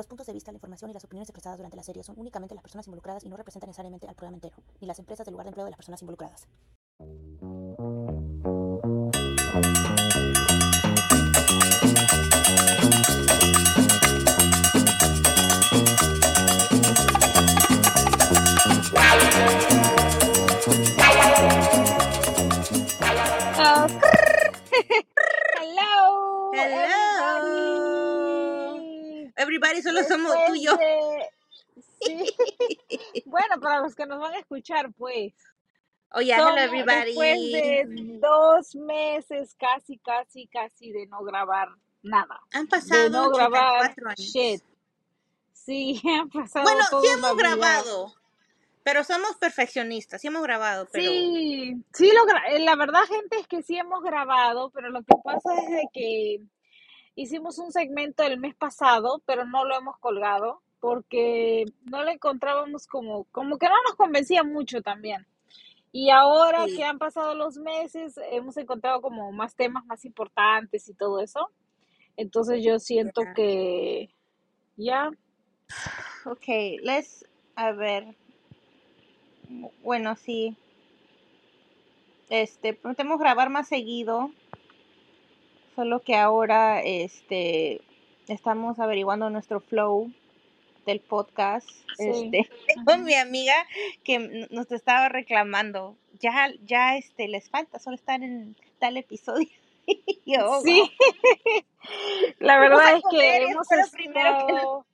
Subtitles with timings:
[0.00, 2.54] Los puntos de vista, la información y las opiniones expresadas durante la serie son únicamente
[2.54, 5.44] las personas involucradas y no representan necesariamente al programa entero, ni las empresas del lugar
[5.44, 6.48] de empleo de las personas involucradas.
[30.14, 30.76] Somos tú y yo.
[30.76, 31.28] De-
[32.02, 32.24] Sí.
[33.26, 35.32] Bueno, para los que nos van a escuchar, pues.
[36.12, 37.06] Oh, yeah, hello, everybody.
[37.06, 41.68] después de dos meses casi, casi, casi de no grabar
[42.02, 42.40] nada.
[42.52, 44.18] Han De pasado no grabar 84 años.
[44.18, 44.62] shit.
[45.52, 47.48] Sí, han pasado Bueno, sí hemos vida.
[47.50, 48.14] grabado,
[48.82, 50.20] pero somos perfeccionistas.
[50.20, 53.76] Sí hemos grabado, pero Sí, sí, lo gra- eh, la verdad, gente, es que sí
[53.76, 56.40] hemos grabado, pero lo que pasa es de que
[57.14, 62.86] hicimos un segmento el mes pasado, pero no lo hemos colgado porque no lo encontrábamos
[62.86, 65.26] como, como que no nos convencía mucho también.
[65.92, 70.94] Y ahora que han pasado los meses, hemos encontrado como más temas más importantes y
[70.94, 71.50] todo eso.
[72.16, 73.34] Entonces yo siento Yeah.
[73.34, 74.14] que
[74.76, 75.10] ya,
[76.24, 78.14] Okay, let's, a ver.
[79.82, 80.56] Bueno, sí.
[82.28, 84.30] Este, prometemos grabar más seguido,
[85.80, 87.80] solo que ahora, este,
[88.28, 90.12] estamos averiguando nuestro flow
[90.84, 91.66] del podcast.
[91.96, 92.30] sí.
[92.34, 93.02] Este, tengo Ujú.
[93.02, 93.54] mi amiga
[94.04, 95.96] que nos estaba reclamando.
[96.20, 99.48] Ya, ya, este, les falta, solo estar en tal episodio.
[99.86, 100.90] Y yo, Sí, wow.
[102.40, 104.86] la verdad es que hemos primero que estado,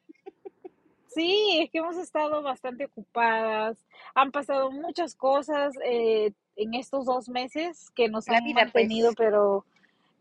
[1.08, 3.76] sí, es que hemos estado bastante ocupadas.
[4.14, 9.08] Han pasado muchas cosas eh, en estos dos meses que nos La han vida, mantenido,
[9.08, 9.66] pues, pero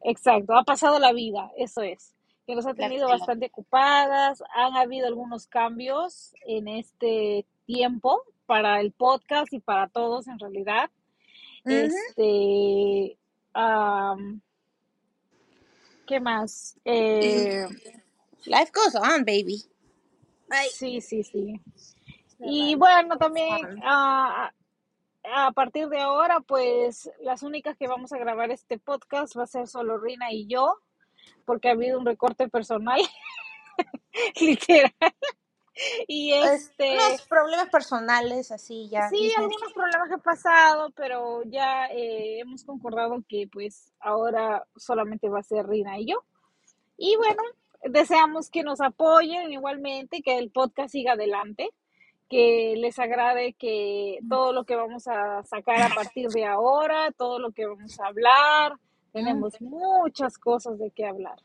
[0.10, 4.44] exacto, ha pasado la vida, eso es, que nos ha tenido bastante ocupadas.
[4.54, 10.90] Han habido algunos cambios en este tiempo para el podcast y para todos en realidad.
[11.66, 13.18] Este,
[13.54, 14.42] am,
[16.06, 16.78] ¿qué más?
[16.86, 17.66] Eh,
[18.46, 19.64] life goes on, baby.
[20.50, 21.60] Ay, sí, sí, sí.
[22.40, 24.52] Y bueno, también on.
[25.34, 29.48] A partir de ahora, pues las únicas que vamos a grabar este podcast va a
[29.48, 30.78] ser solo Rina y yo,
[31.46, 33.02] porque ha habido un recorte personal,
[34.40, 34.94] literal.
[36.08, 41.44] Y Pues, este, unos problemas personales, así ya, sí, algunos problemas que han pasado, pero
[41.44, 46.24] ya eh, hemos concordado que pues ahora solamente va a ser Rina y yo.
[46.98, 47.42] Y bueno,
[47.84, 51.70] deseamos que nos apoyen igualmente, que el podcast siga adelante,
[52.30, 57.40] que les agrade que todo lo que vamos a sacar a partir de ahora, todo
[57.40, 58.74] lo que vamos a hablar,
[59.12, 61.38] tenemos muchas cosas de qué hablar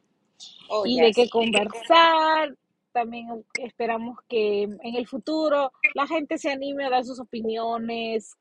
[0.68, 2.56] Oh, y de qué conversar.
[2.92, 8.36] También esperamos que en el futuro la gente se anime a dar sus opiniones,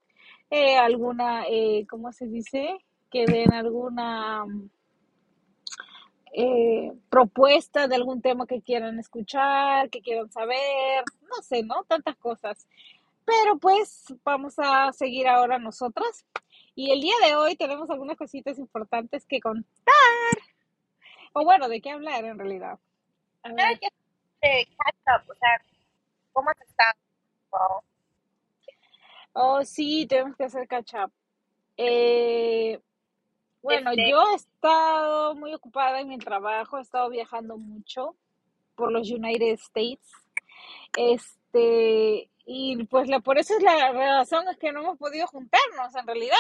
[0.50, 2.78] eh, alguna, eh, ¿cómo se dice?
[3.12, 4.44] Que den alguna
[6.34, 11.84] eh, propuesta de algún tema que quieran escuchar, que quieran saber, no sé, ¿no?
[11.86, 12.68] Tantas cosas.
[13.26, 16.26] Pero pues vamos a seguir ahora nosotras.
[16.76, 19.66] Y el día de hoy tenemos algunas cositas importantes que contar.
[21.34, 22.80] O bueno, de qué hablar en realidad.
[23.44, 23.80] A ver.
[24.42, 25.62] eh, catch up, o sea,
[26.32, 26.96] ¿cómo has estado?
[29.34, 31.12] Oh, sí, tenemos que hacer catch up.
[31.78, 32.80] Eh,
[33.62, 38.16] bueno, Este, yo he estado muy ocupada en mi trabajo, he estado viajando mucho
[38.76, 40.12] por los United States.
[40.98, 45.96] Este, y pues la, por eso es la razón es que no hemos podido juntarnos
[45.96, 46.38] en realidad.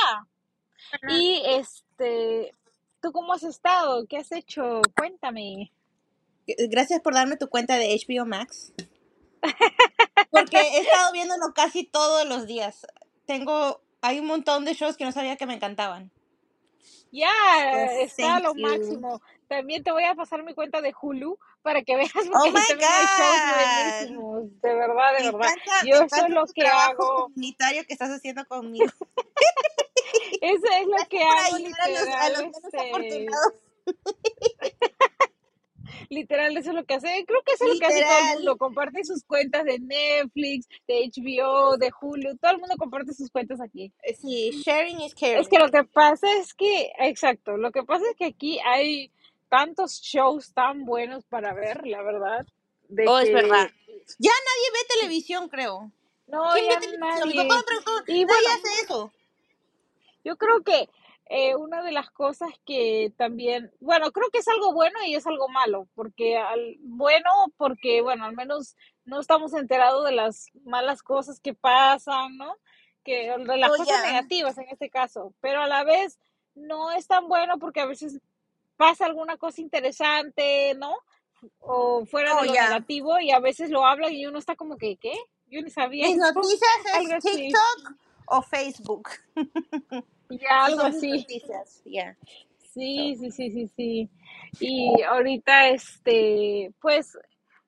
[1.10, 2.56] Y este,
[3.02, 4.08] ¿tú cómo has estado?
[4.08, 4.82] ¿Qué has hecho?
[4.98, 5.72] Cuéntame.
[6.70, 8.74] Gracias por darme tu cuenta de HBO Max,
[10.32, 12.88] porque he estado viéndolo casi todos los días.
[13.28, 16.12] Tengo, hay un montón de shows que no sabía que me encantaban.
[17.12, 17.30] Ya,
[17.72, 18.62] Yes, está a thank lo you.
[18.68, 19.22] máximo.
[19.48, 22.54] También te voy a pasar mi cuenta de Hulu para que veas Oh porque ahí
[22.54, 23.56] my también hay shows God.
[23.56, 24.62] buenísimos.
[24.62, 25.50] De verdad, de Me verdad.
[25.56, 27.26] encanta, Yo eso es lo que hago.
[27.26, 28.86] comunitario que estás haciendo conmigo.
[30.42, 33.54] Eso es lo que hago a los, a los menos este, afortunados.
[36.10, 37.26] literal, eso es lo que hace.
[37.28, 38.58] Creo que eso es lo que hace todo el mundo.
[38.58, 42.38] Comparte sus cuentas de Netflix, de HBO, de Hulu.
[42.38, 43.92] Todo el mundo comparte sus cuentas aquí.
[44.04, 45.46] Eh, Sí, sharing is Es caring.
[45.50, 49.12] que lo que pasa es que, exacto, lo que pasa es que aquí hay
[49.50, 52.46] tantos shows tan buenos para ver, la verdad,
[52.88, 53.70] de Oh, es verdad.
[54.20, 55.92] Ya nadie ve televisión, creo.
[56.28, 57.30] no, ¿Quién ve ya televisión?
[57.30, 57.64] Mi papá nadie.
[57.86, 59.14] no, Y nadie bueno, hace eso.
[60.24, 60.90] yo creo que
[61.32, 65.28] eh, una de las cosas que también, bueno, creo que es algo bueno y es
[65.28, 71.04] algo malo, porque al, bueno, porque, bueno, al menos no estamos enterados de las malas
[71.04, 72.56] cosas que pasan, ¿no?
[73.04, 76.20] Que, de las Oh, cosas negativas en este caso, pero a la vez
[76.56, 78.20] no es tan bueno porque a veces
[78.76, 80.96] pasa alguna cosa interesante, ¿no?
[81.60, 82.66] O fuera Oh, de lo ya.
[82.70, 85.14] negativo y a veces lo hablan y uno está como que, ¿qué?
[85.48, 86.60] Yo ni sabía Mis noticias
[87.02, 87.32] es así.
[87.38, 87.94] TikTok
[88.26, 89.10] o Facebook.
[90.30, 91.12] Ya, algo así.
[91.12, 92.18] noticias, ya.
[92.74, 94.10] Sí, sí, sí, sí, sí.
[94.60, 97.18] Y ahorita, este, pues,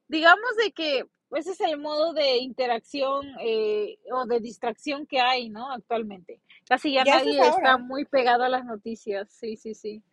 [0.08, 5.50] digamos de que ese es el modo de interacción eh, o de distracción que hay,
[5.50, 5.72] ¿no?
[5.72, 6.42] Actualmente.
[6.68, 10.04] Casi ya Ya eso es nadie está muy pegado a las noticias, sí, sí, sí.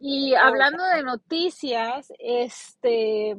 [0.00, 3.36] Y hablando de noticias, este,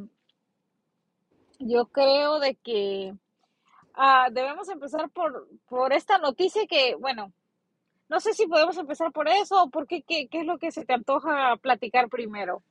[1.59, 3.13] yo creo de que
[3.95, 7.33] ah, debemos empezar por, por esta noticia que, bueno,
[8.13, 10.71] no sé si podemos empezar por eso o por qué, qué, qué es lo que
[10.71, 12.61] se te antoja platicar primero.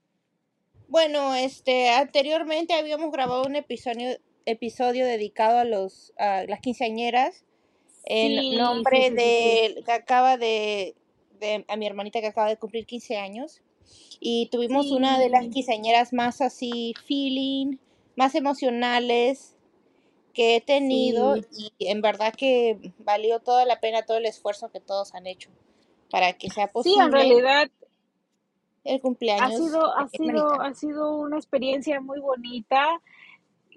[0.86, 4.16] Bueno, este, anteriormente habíamos grabado un episodio,
[4.46, 7.44] episodio dedicado a los, a las quinceañeras
[8.04, 9.14] en Sí, nombre sí, sí, sí.
[9.16, 10.94] de, que acaba de,
[11.40, 13.62] de, a mi hermanita que acaba de cumplir 15 años.
[14.20, 17.78] Y tuvimos una de las quinceañeras más así, feeling,
[18.14, 19.56] más emocionales
[20.32, 21.46] que he tenido sí.
[21.52, 25.50] y en verdad que valió toda la pena todo el esfuerzo que todos han hecho
[26.10, 27.70] para que sea Sí, en posible realidad
[28.84, 29.00] el
[29.36, 33.00] ha cumpleaños sido, ha de mi sido, ha sido una experiencia muy bonita.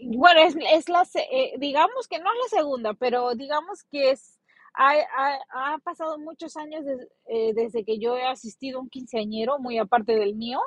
[0.03, 4.39] Bueno, es, es la, eh, digamos que no es la segunda, pero digamos que es,
[4.75, 8.89] ha, ha- ha pasado muchos años des- eh, desde que yo he asistido a un
[8.89, 10.59] quinceañero, muy aparte del mío,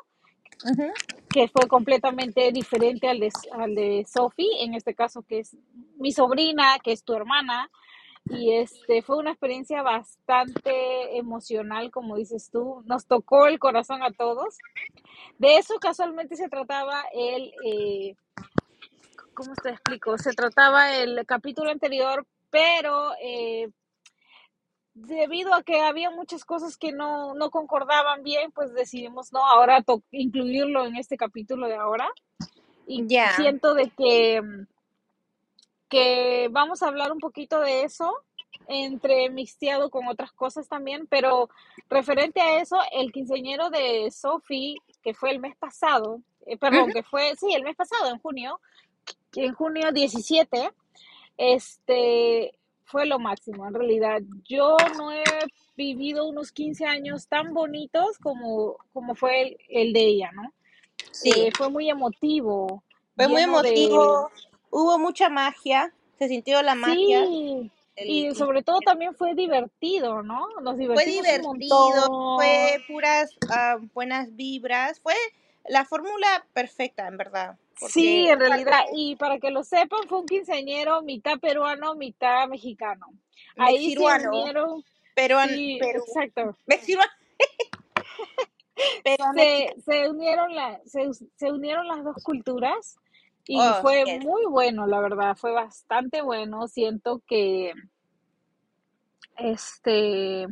[1.30, 5.56] Que fue completamente diferente al de, al de Sophie, en este caso que es
[5.96, 7.70] mi sobrina, que es tu hermana,
[8.30, 14.12] y este fue una experiencia bastante emocional, como dices tú, nos tocó el corazón a
[14.12, 14.58] todos.
[15.38, 18.16] De eso casualmente se trataba el, eh,
[19.34, 20.18] ¿cómo te explico?
[20.18, 23.68] Se trataba el capítulo anterior, pero eh,
[25.06, 29.82] debido a que había muchas cosas que no, no concordaban bien, pues decidimos no ahora
[29.82, 32.08] to- incluirlo en este capítulo de ahora.
[32.86, 33.30] Y Ya.
[33.32, 34.42] siento de que,
[35.88, 38.14] que vamos a hablar un poquito de eso,
[38.66, 41.48] entre mixteado con otras cosas también, pero
[41.88, 47.02] referente a eso, el quinceañero de Sophie, que fue el mes pasado, eh, perdón, que
[47.02, 48.60] fue, sí, el mes pasado, en junio,
[49.36, 50.70] en junio 17,
[51.36, 52.57] este,
[52.88, 54.20] fue lo máximo, en realidad.
[54.44, 55.22] Yo no he
[55.76, 60.52] vivido unos 15 años tan bonitos como, como fue el, el de ella, ¿no?
[61.12, 61.30] Sí.
[61.30, 62.82] Eh, fue muy emotivo,
[63.16, 63.42] Fue muy de...
[63.42, 64.30] emotivo,
[64.70, 67.24] hubo mucha magia, se sintió la magia.
[67.26, 70.46] Sí, El y sobre todo también fue divertido, ¿no?
[70.62, 75.14] Nos Fue un divertido, fue puras ah, buenas vibras, fue
[75.68, 77.56] la fórmula perfecta, en verdad.
[77.76, 83.06] Sí, en realidad, y para que lo sepan, fue un quinceañero mitad peruano, mitad mexicano.
[83.56, 84.84] Ahí se unieron,
[85.14, 86.56] peruan, sí, Perú, exacto.
[89.04, 89.44] peruano Se,
[89.74, 89.82] mexicano.
[89.84, 92.96] se unieron la, se, se unieron las dos culturas
[93.46, 94.24] y Oh, fue yes.
[94.24, 96.68] muy bueno, la verdad, fue bastante bueno.
[96.68, 97.72] Siento que
[99.36, 100.46] este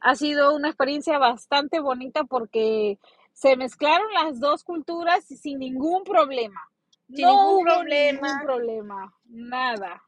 [0.00, 2.98] ha sido una experiencia bastante bonita porque
[3.36, 6.58] se mezclaron las dos culturas sin ningún problema.
[7.06, 8.42] Sin No ningún hubo ningún problema.
[8.42, 10.02] problema, nada.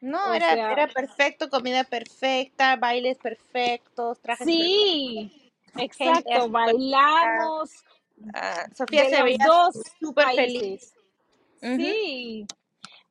[0.00, 7.70] No, era, sea, era perfecto, comida perfecta, bailes perfectos, trajes perfectos, sí, gente exacto, bailamos
[8.34, 10.92] Ah, Sofía se veía dos súper feliz.
[11.60, 12.46] Sí,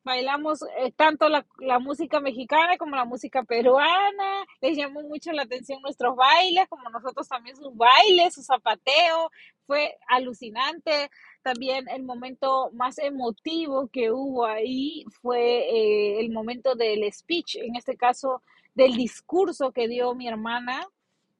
[0.03, 4.45] bailamos eh, tanto la, la música mexicana como la música peruana.
[4.61, 9.31] Les llamó mucho la atención nuestros bailes, como nosotros también sus bailes, su zapateo.
[9.65, 11.09] Fue alucinante.
[11.41, 17.75] También el momento más emotivo que hubo ahí fue eh, el momento del speech, en
[17.75, 18.41] este caso
[18.75, 20.87] del discurso que dio mi hermana.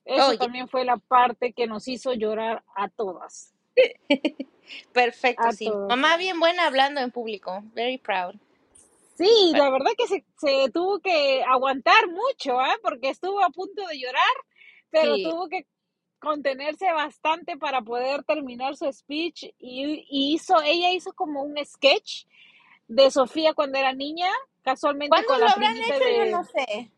[0.05, 3.53] Eso Oye, también fue la parte que nos hizo llorar a todas,
[4.93, 5.69] perfecto, a sí.
[5.87, 7.61] Mamá bien buena hablando en público.
[7.75, 8.35] Very proud.
[9.19, 12.79] Sí, la verdad que se, se tuvo que aguantar mucho, ¿eh?
[12.81, 14.23] Porque estuvo a punto de llorar,
[14.89, 15.23] pero Sí.
[15.23, 15.67] tuvo que
[16.19, 22.27] contenerse bastante para poder terminar su speech y, y hizo, ella hizo como un sketch
[22.87, 24.29] de Sofía cuando era niña,
[24.63, 25.93] casualmente ¿Cuándo con lo la habrán hecho?
[25.99, 26.31] Yo de...
[26.31, 26.91] no sé.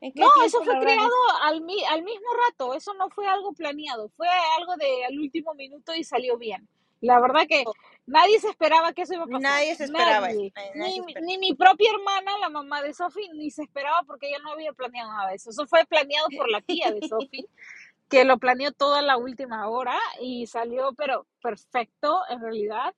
[0.00, 1.10] ¿En qué No, eso fue creado
[1.42, 5.54] al, mi- al mismo rato, eso no fue algo planeado, fue algo de al último
[5.54, 6.68] minuto y salió bien.
[7.00, 7.64] La verdad que
[8.08, 9.40] nadie se esperaba que eso iba a pasar.
[9.42, 10.52] Nadie se esperaba eso, Nadie.
[10.54, 11.26] nadie- nadie Ni, se esperaba.
[11.26, 14.72] ni mi propia hermana, la mamá de Sophie, ni se esperaba porque ella no había
[14.72, 15.50] planeado nada de eso.
[15.50, 17.46] Eso fue planeado por la tía de Sophie,
[18.10, 22.94] que lo planeó toda la última hora y salió, pero perfecto en realidad.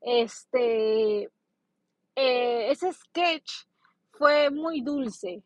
[0.00, 1.24] Este,
[2.16, 3.50] eh, ese sketch
[4.12, 5.42] fue muy dulce.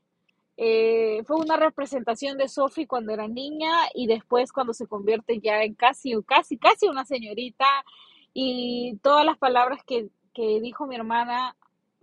[0.56, 5.62] Eh, fue una representación de Sophie cuando era niña y después cuando se convierte ya
[5.62, 7.66] en casi, casi, casi una señorita
[8.32, 11.56] y todas las palabras que, que dijo mi hermana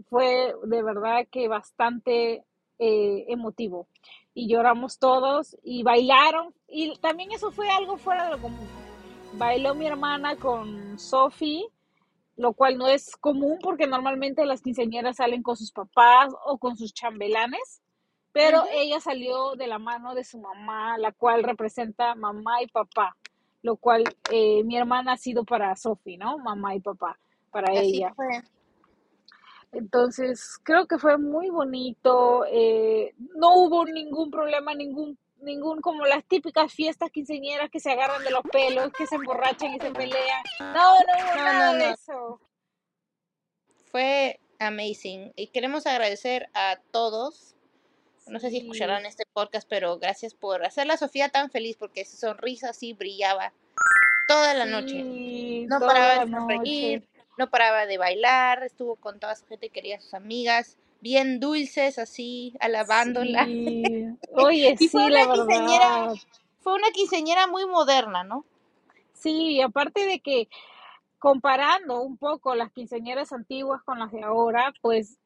[0.10, 2.44] fue de verdad que bastante
[2.80, 3.88] eh, emotivo.
[4.34, 8.68] Y lloramos todos y bailaron y también eso fue algo fuera de lo común.
[9.34, 11.70] Bailó mi hermana con Sophie
[12.40, 16.78] lo cual no es común porque normalmente las quinceañeras salen con sus papás o con
[16.78, 17.82] sus chambelanes,
[18.32, 23.18] pero ella salió de la mano de su mamá, la cual representa mamá y papá,
[23.62, 26.38] lo cual eh, mi hermana ha sido para Sophie, ¿no?
[26.38, 27.20] Mamá y papá,
[27.52, 28.14] para Así ella.
[28.16, 28.28] fue.
[29.72, 36.26] Entonces, creo que fue muy bonito, eh, no hubo ningún problema, ningún, ningún, como las
[36.26, 40.44] típicas fiestas quinceañeras que se agarran de los pelos, que se emborrachan y se pelean.
[40.60, 42.42] No, no hubo No, nada no, de eso.
[43.92, 45.34] Fue amazing.
[45.36, 47.49] Y queremos agradecer a todos.
[48.30, 52.06] No sé si escucharán este podcast, pero gracias por hacer a Sofía tan feliz porque
[52.06, 53.52] su sonrisa así brillaba
[54.28, 55.04] toda la noche.
[55.04, 57.08] Sí, No paraba la de sonreír,
[57.38, 61.98] no paraba de bailar, estuvo con toda su gente, quería a sus amigas, bien dulces
[61.98, 63.46] así, alabándola.
[63.46, 63.84] Sí.
[64.34, 66.16] Oye, Y fue sí, la una quinceañera, verdad.
[66.62, 68.46] fue una quinceañera muy moderna, ¿no?
[69.14, 70.48] Sí, aparte de que
[71.18, 75.18] comparando un poco las quinceañeras antiguas con las de ahora, pues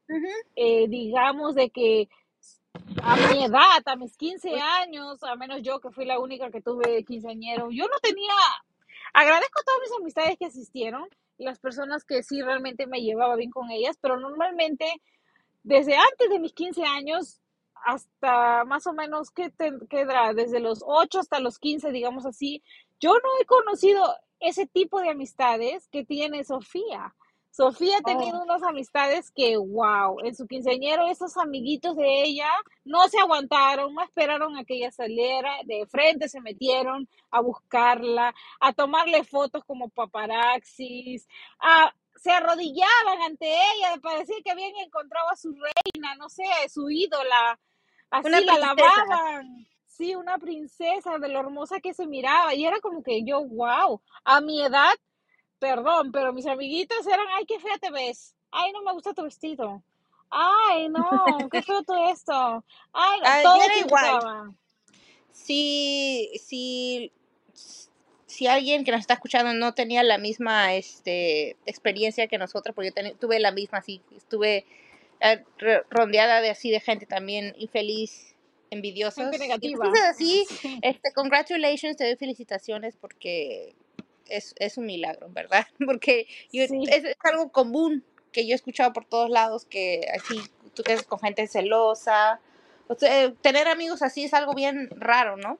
[0.55, 2.10] eh, digamos de que
[3.03, 6.62] a mi edad, a mis 15 años, a menos yo que fui la única que
[6.62, 8.34] tuve quinceañero, yo no tenía,
[9.13, 13.36] agradezco a todas mis amistades que asistieron y las personas que sí realmente me llevaba
[13.36, 14.86] bien con ellas, pero normalmente
[15.63, 17.39] desde antes de mis 15 años
[17.86, 20.34] hasta más o menos, ¿qué te quedará?
[20.34, 22.63] Desde los 8 hasta los 15, digamos así,
[23.00, 27.13] yo no he conocido ese tipo de amistades que tiene Sofía.
[27.55, 28.43] Sofía ha tenido Oh.
[28.43, 32.50] unas amistades que, wow, en su quinceañero esos amiguitos de ella
[32.83, 38.33] no se aguantaron, no esperaron a que ella saliera, de frente se metieron a buscarla,
[38.60, 41.27] a tomarle fotos como paparaxis,
[41.60, 46.45] a, se arrodillaban ante ella para decir que habían encontrado a su reina, no sé,
[46.65, 47.60] a su ídola,
[48.10, 49.67] así Una la alababan.
[49.86, 52.55] Sí, una princesa de lo hermosa que se miraba.
[52.55, 54.95] Y era como que yo, wow, a mi edad,
[55.63, 58.36] perdón, pero mis amiguitos eran, ay, qué fea te ves.
[58.51, 59.82] Ay, no me gusta tu vestido.
[60.29, 62.65] Ay, no, qué feo todo esto.
[62.91, 64.03] Ay, yo todo era igual.
[64.03, 64.58] criticaban.
[65.32, 66.32] Si,
[68.27, 72.89] si, alguien que nos está escuchando no tenía la misma este, experiencia que nosotros, porque
[72.89, 74.65] yo ten- tuve la misma, así, estuve
[75.22, 75.46] eh,
[75.89, 78.36] rodeada de así de gente también infeliz,
[78.70, 79.24] envidiosos.
[79.24, 79.86] Gente negativa.
[79.86, 80.77] Entonces así, Sí.
[80.82, 83.75] este, congratulations, te doy felicitaciones porque
[84.30, 85.65] es, es un milagro, ¿verdad?
[85.86, 86.84] Porque yo, Sí.
[86.89, 90.42] es, es algo común que yo he escuchado por todos lados, que así,
[90.74, 92.39] tú crees con gente celosa.
[92.88, 95.60] O sea, tener amigos así es algo bien raro, ¿no?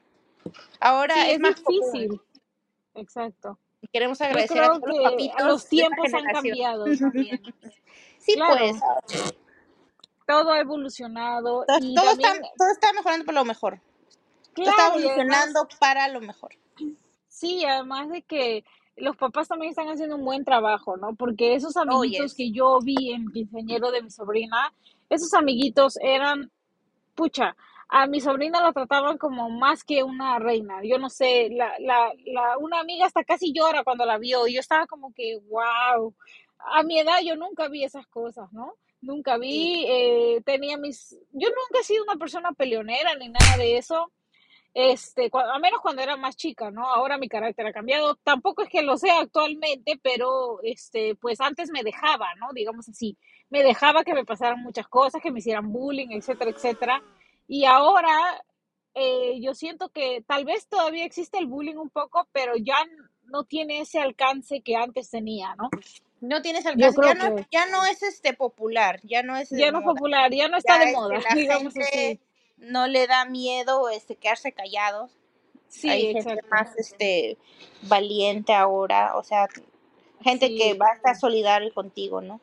[0.80, 2.08] Ahora Sí, es, es más difícil.
[2.08, 2.22] común.
[2.94, 3.58] Exacto.
[3.92, 7.42] Queremos agradecer a todos los papitos los tiempos han cambiado también.
[8.18, 8.56] sí, Claro.
[9.06, 9.34] pues.
[10.26, 13.80] Todo ha evolucionado Todo, y todo también, está, todo está mejorando por lo mejor.
[14.54, 16.54] Todo está además, evolucionando para lo mejor.
[17.34, 18.64] Sí, además de que
[18.96, 21.14] los papás también están haciendo un buen trabajo, ¿no?
[21.16, 22.34] Porque esos Oh, amiguitos yes.
[22.36, 24.72] que yo vi en quinceañero de mi sobrina,
[25.10, 26.52] esos amiguitos eran,
[27.16, 27.56] pucha,
[27.88, 30.80] a mi sobrina la trataban como más que una reina.
[30.84, 34.46] Yo no sé, la, la, la, una amiga hasta casi llora cuando la vio.
[34.46, 36.14] Y yo estaba como que, wow.
[36.72, 38.74] A mi edad yo nunca vi esas cosas, ¿no?
[39.00, 41.10] Nunca vi, eh, tenía mis...
[41.32, 44.10] Yo nunca he sido una persona peleonera ni nada de eso.
[44.74, 46.88] Este, a menos cuando era más chica, ¿no?
[46.92, 48.16] Ahora mi carácter ha cambiado.
[48.16, 52.48] Tampoco es que lo sea actualmente, pero este, pues antes me dejaba, ¿no?
[52.52, 53.16] Digamos así.
[53.50, 57.02] Me dejaba que me pasaran muchas cosas, que me hicieran bullying, etcétera, etcétera.
[57.46, 58.44] Y ahora
[58.94, 62.76] eh, yo siento que tal vez todavía existe el bullying un poco, pero ya
[63.24, 65.68] no tiene ese alcance que antes tenía, ¿no?
[66.20, 69.50] No tienes Yo alcance, ya no, que ya no es este popular, ya no es
[69.50, 72.20] ya no es popular, ya no está Ya de moda, digamos gente así.
[72.64, 75.10] No le da miedo este quedarse callados.
[75.68, 76.46] Sí, Hay gente exacto.
[76.50, 77.36] más este
[77.82, 79.48] valiente ahora, o sea,
[80.20, 82.40] gente que va a estar solidario contigo, ¿no?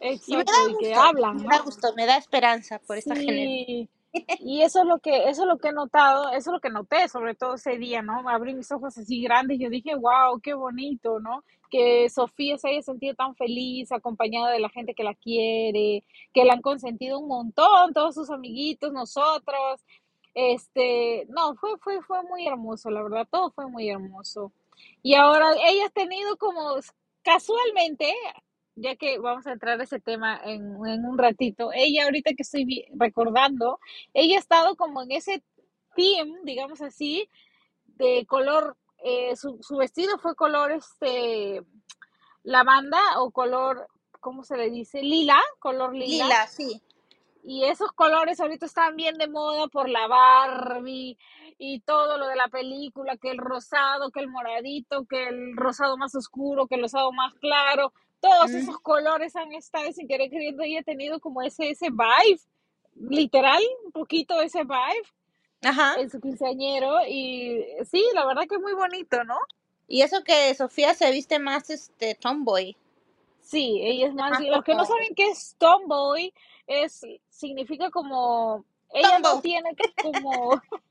[0.00, 1.64] Y me da exacto, y que gusto, hablan, me da ¿no?
[1.64, 3.46] gusto, me da esperanza por esta generación.
[3.46, 3.88] Sí,
[4.40, 6.70] Y eso es lo que, eso es lo que he notado, eso es lo que
[6.70, 8.28] noté, sobre todo ese día, ¿no?
[8.28, 11.44] Abrí mis ojos así grandes y yo dije, wow, qué bonito, ¿no?
[11.74, 16.44] Que Sofía se haya sentido tan feliz, acompañada de la gente que la quiere, que
[16.44, 19.80] la han consentido un montón, todos sus amiguitos, nosotros.
[20.34, 24.52] Este, no, fue, fue, fue muy hermoso, la verdad, todo fue muy hermoso.
[25.02, 26.76] Y ahora ella ha tenido como
[27.22, 28.14] casualmente,
[28.76, 32.86] ya que vamos a entrar a ese tema en, un ratito, ella ahorita que estoy
[32.94, 33.80] recordando,
[34.12, 35.42] ella ha estado como en ese
[35.96, 37.28] team, digamos así,
[37.86, 41.62] de color, eh, su, su vestido fue color este
[42.42, 43.86] lavanda o color,
[44.20, 45.02] ¿cómo se le dice?
[45.02, 46.24] Lila, color lila.
[46.24, 46.82] Lila, sí.
[47.46, 51.18] Y esos colores ahorita están bien de moda por la Barbie
[51.58, 55.98] y todo lo de la película, que el rosado, que el moradito, que el rosado
[55.98, 57.92] más oscuro, que el rosado más claro.
[58.20, 58.56] Todos Mm.
[58.56, 62.40] esos colores han estado sin querer queriendo y he tenido como ese, ese vibe,
[63.10, 65.06] literal, un poquito ese vibe
[65.64, 65.96] Ajá.
[65.98, 67.06] en su quinceañero.
[67.06, 69.38] Y sí, la verdad que es muy bonito, ¿no?
[69.86, 72.76] Y eso que Sofía se viste más este tomboy.
[73.40, 76.32] Sí, ella es más, Más los que no saben qué es tomboy,
[76.66, 80.62] es, significa como, ella no tiene como,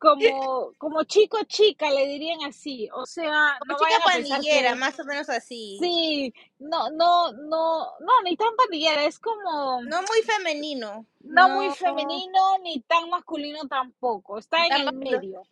[0.00, 4.98] como, como chico chica, le dirían así, o sea, Como no chica pandillera, que, más
[4.98, 5.78] o menos así.
[5.78, 11.06] sí, no, no, no, no, ni tan pandillera, es como, No muy femenino.
[11.20, 15.42] no muy femenino, ni tan masculino tampoco, está en Tan el medio,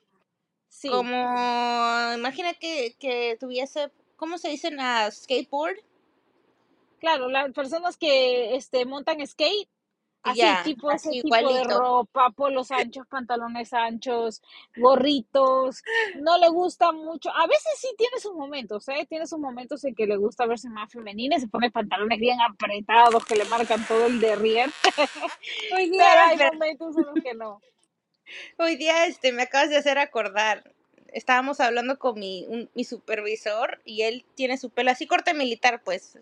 [0.68, 1.14] sí, Como,
[2.14, 4.70] imagina que, que tuviese, ¿cómo se dice?
[4.78, 5.76] a skateboard.
[7.00, 9.68] claro, las personas que, este, montan skate,
[10.22, 14.42] Así, tipo ese así tipo de ropa, polos anchos, pantalones anchos,
[14.76, 15.82] gorritos.
[16.20, 17.30] No le gusta mucho.
[17.34, 19.06] A veces sí tiene sus momentos, ¿eh?
[19.08, 22.40] Tiene sus momentos en que le gusta verse más femenina y se pone pantalones bien
[22.40, 24.70] apretados que le marcan todo el derrier.
[25.75, 27.60] Hoy Pero día, hay pero- momentos en los que no.
[28.58, 30.72] hoy día este, me acabas de hacer acordar.
[31.12, 35.80] Estábamos hablando con mi, un- mi supervisor y él tiene su pelo así corte militar,
[35.82, 36.18] pues.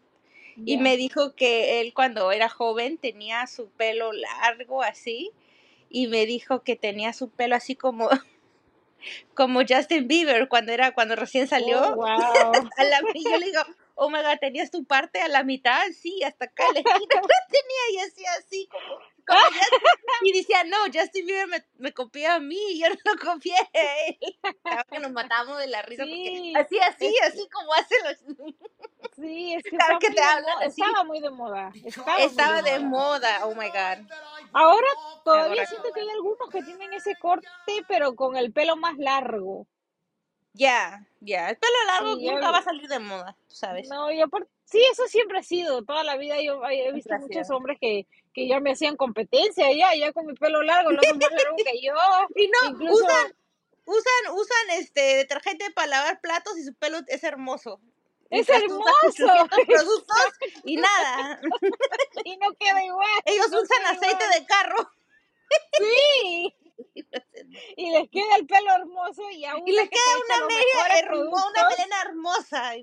[0.64, 5.32] Y me dijo que él cuando era joven tenía su pelo largo así
[5.90, 8.08] y me dijo que tenía su pelo así como
[9.34, 11.80] como Justin Bieber cuando era cuando recién salió.
[11.82, 12.06] Oh, wow.
[12.76, 13.60] a la y yo le digo
[13.96, 17.46] oh my god tenías tu parte a la mitad sí hasta acá la esquina la
[17.50, 18.68] tenía y hacía así.
[18.70, 18.98] como,
[20.22, 23.54] y decía no Justin Bieber me, me copió a mí yo no lo copié
[24.42, 28.46] Estaba que nos matamos de la risa Sí, porque así así así como hacen los
[29.16, 30.82] Sí, es que, Claro que te hablan así.
[30.82, 31.72] estaba muy de moda.
[32.18, 33.38] Estaba, de moda.
[33.40, 34.06] moda oh my god
[34.52, 34.86] Ahora
[35.24, 37.48] todavía Ahora- siento que hay algunos que tienen ese corte,
[37.88, 39.66] pero con el pelo más largo.
[40.52, 41.50] Ya, ya.
[41.50, 43.88] El pelo largo Sí, nunca va a salir de moda, sabes.
[43.88, 47.18] No, y aparte, sí, eso siempre ha sido, toda la vida yo he visto ha
[47.18, 48.06] muchos hombres que,
[48.36, 51.80] que ya me hacían competencia, ya, ya con mi pelo largo, lo más largo que
[51.80, 51.94] yo,
[52.36, 53.34] Y no, incluso, usan,
[53.86, 57.80] usan, usan este detergente para lavar platos y su pelo es hermoso.
[58.28, 58.84] es hermoso,
[59.24, 60.32] 800 productos
[60.66, 61.40] y nada.
[62.24, 64.38] y no queda igual, Ellos no usan aceite igual.
[64.40, 64.90] de carro.
[65.78, 66.54] sí,
[67.78, 71.02] y les queda el pelo hermoso y aún Y les que queda una media mejores
[71.04, 72.74] hermo- una melena hermosa.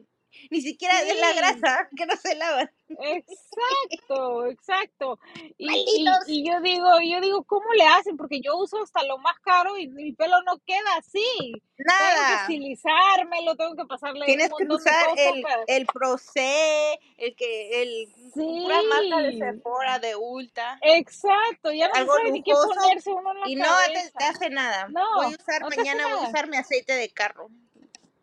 [0.49, 1.37] Ni siquiera es la Sí.
[1.37, 2.71] grasa que no se lavan.
[2.99, 5.19] Exacto, exacto.
[5.57, 8.17] Y, y, yo digo, yo digo, ¿cómo le hacen?
[8.17, 11.25] Porque yo uso hasta lo más caro y mi pelo no queda así.
[11.43, 12.41] Tengo que Nada.
[12.41, 15.63] estilizármelo, tengo que pasarle Tienes un que de usar el, para...
[15.67, 20.77] el Procé, el que, el pura marca de Sí, Sephora, de Ulta.
[20.81, 24.17] exacto, ya no algo sabe ni qué ponerse uno en la Y no te, cabeza.
[24.19, 24.87] te hace nada.
[24.89, 26.29] No, voy a usar no mañana, voy a nada.
[26.29, 27.49] usar mi aceite de carro.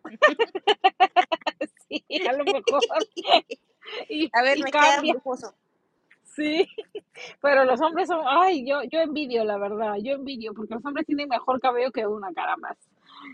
[1.91, 2.83] Sí, a lo mejor.
[4.09, 5.15] Y, A ver, y me queda cambia.
[5.15, 5.55] lujoso.
[6.23, 6.69] Sí,
[7.41, 11.07] pero los hombres son, ay, yo, yo envidio, la verdad, yo envidio, porque los hombres
[11.07, 12.79] tienen mejor cabello que una cara más.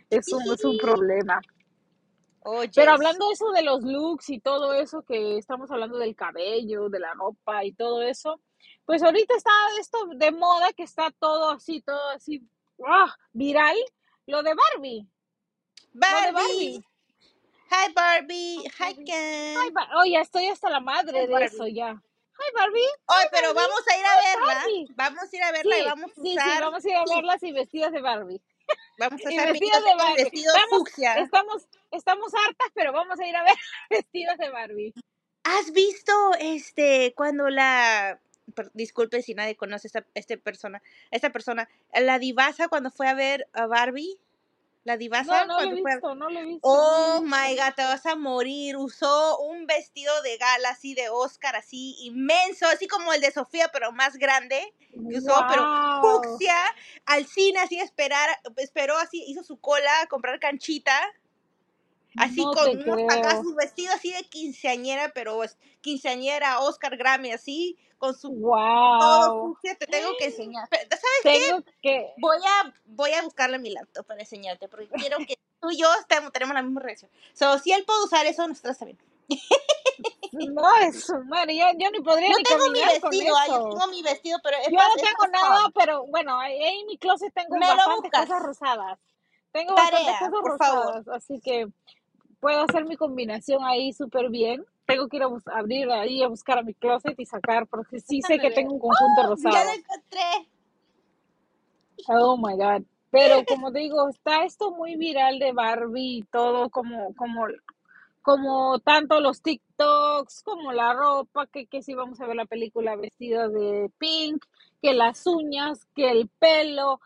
[0.08, 1.42] Es un, es un problema.
[2.74, 7.00] Pero hablando eso de los looks y todo eso, que estamos hablando del cabello, de
[7.00, 8.40] la ropa y todo eso,
[8.84, 12.48] pues ahorita está esto de moda, que está todo así, todo así,
[12.86, 13.12] ¡ah!
[13.32, 13.76] viral,
[14.26, 15.08] lo de Barbie.
[15.92, 16.84] Lo de Barbie.
[17.70, 18.62] Hi Barbie.
[18.78, 19.74] Hi Ay, Ken.
[19.74, 21.46] Ba- oh, ya estoy hasta la madre de Barbie.
[21.46, 21.90] eso ya.
[21.92, 22.80] Hi Barbie.
[23.06, 23.68] Oye, pero Barbie.
[23.68, 24.54] vamos a ir a verla.
[24.54, 24.86] Barbie.
[24.94, 26.62] Vamos a ir a verla y Sí, vamos a sí, sí, usar.
[26.62, 28.40] vamos a ir a verlas y vestidas de Barbie.
[28.98, 30.22] vamos a Y hacer vestidas de con Barbie.
[30.24, 31.14] vestidos Vamos, fucsia.
[31.14, 33.54] estamos, estamos hartas, pero vamos a ir a ver
[33.90, 34.94] vestidas de Barbie.
[35.44, 38.20] ¿Has visto este cuando la
[38.54, 43.14] per- disculpe si nadie conoce esta, este persona, esta persona, la divasa cuando fue a
[43.14, 44.18] ver a Barbie?
[44.86, 45.94] La divasa no lo he fue...
[45.94, 47.64] visto, no lo he visto, Oh lo he my visto.
[47.64, 48.76] god, te vas a morir.
[48.76, 53.68] Usó un vestido de gala así de Oscar, así inmenso, así como el de Sofía,
[53.72, 55.66] pero más grande que usó, pero
[56.00, 56.54] fucsia,
[57.04, 60.96] al cine así esperar, esperó así, hizo su cola a comprar canchita,
[62.16, 67.32] así No con unos acá su vestido así de quinceañera, pero es quinceañera Oscar Grammy
[67.32, 69.48] así, con su todo Wow.
[69.48, 70.68] fucsia, te tengo que enseñar.
[70.70, 71.46] Pero, ¿Sabes qué?
[71.48, 72.12] Tengo que.
[72.18, 75.88] Voy a, voy a buscarle mi laptop para enseñarte, porque quiero que tú y yo
[76.00, 77.10] estemos- tenemos la misma reacción.
[77.32, 78.98] So, si él puede usar eso, nosotros está bien.
[80.32, 83.86] No, es madre, yo, yo ni podría No ni tengo mi vestido, ah, yo tengo
[83.88, 85.72] mi vestido, pero es Yo más, no es tengo más nada, fun.
[85.74, 88.98] pero bueno, ahí en mi closet tengo bastantes cosas rosadas.
[89.52, 90.84] Tengo bastantes Tarea, cosas por favor.
[90.86, 91.68] rosadas, así que
[92.40, 94.66] puedo hacer mi combinación ahí súper bien.
[94.86, 98.22] Tengo que ir a abrir ahí a buscar a mi closet y sacar, porque sí
[98.22, 99.22] sé que tengo un conjunto ¡Oh!
[99.22, 99.70] Ya lo rosado.
[99.74, 100.48] encontré.
[102.08, 102.86] Oh my God.
[103.10, 107.46] Pero como digo, está esto muy viral de Barbie y todo, como, como,
[108.20, 112.96] como tanto los TikToks, como la ropa, que, que si vamos a ver la película
[112.96, 114.44] vestida de pink,
[114.82, 117.00] que las uñas, que el pelo,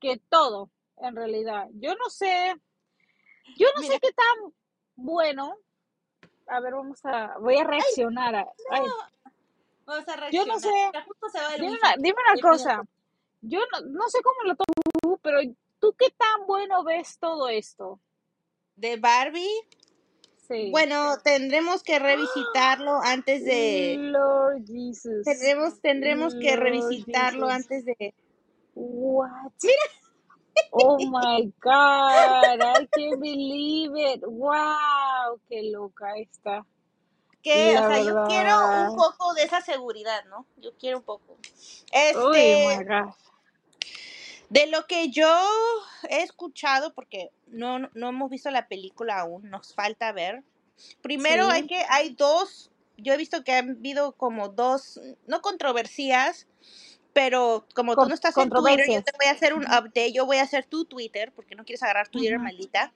[0.00, 1.68] que todo, en realidad.
[1.74, 2.54] Yo no sé,
[3.56, 4.52] yo no sé qué tan
[4.96, 5.54] bueno.
[6.46, 8.34] A ver, vamos a, voy a reaccionar
[8.70, 9.30] ay, no.
[9.86, 11.04] Vamos a yo no reaccionar.
[11.32, 12.82] sé, dime una, dime cosa.
[13.42, 15.38] Yo no, no sé cómo lo tú, pero
[15.78, 18.00] ¿tú qué tan bueno ves todo esto?
[18.76, 19.50] De Barbie,
[20.48, 20.70] Sí.
[20.70, 23.96] bueno, tendremos que revisitarlo antes de...
[23.98, 25.24] Lord Jesus.
[25.24, 27.62] Tendremos, tendremos que revisitarlo Jesus.
[27.62, 28.14] antes de...
[28.74, 29.52] What?
[30.70, 34.22] Oh my God, I can't believe it.
[34.26, 36.66] Wow, qué loca está.
[37.42, 40.46] Que, La o sea, yo quiero un poco de esa seguridad, ¿no?
[40.58, 41.38] Yo quiero un poco.
[42.12, 43.14] Uy, Este, God.
[44.50, 45.28] de lo que yo
[46.10, 50.44] he escuchado, porque no, no hemos visto la película aún, nos falta ver.
[51.02, 51.66] Primero hay Sí.
[51.66, 56.46] que, hay dos, yo he visto que han habido como dos, no controversias,
[57.14, 60.12] pero como tú Con- no estás en Twitter, yo te voy a hacer un update,
[60.12, 62.92] yo voy a hacer tu Twitter, porque no quieres agarrar Twitter, maldita.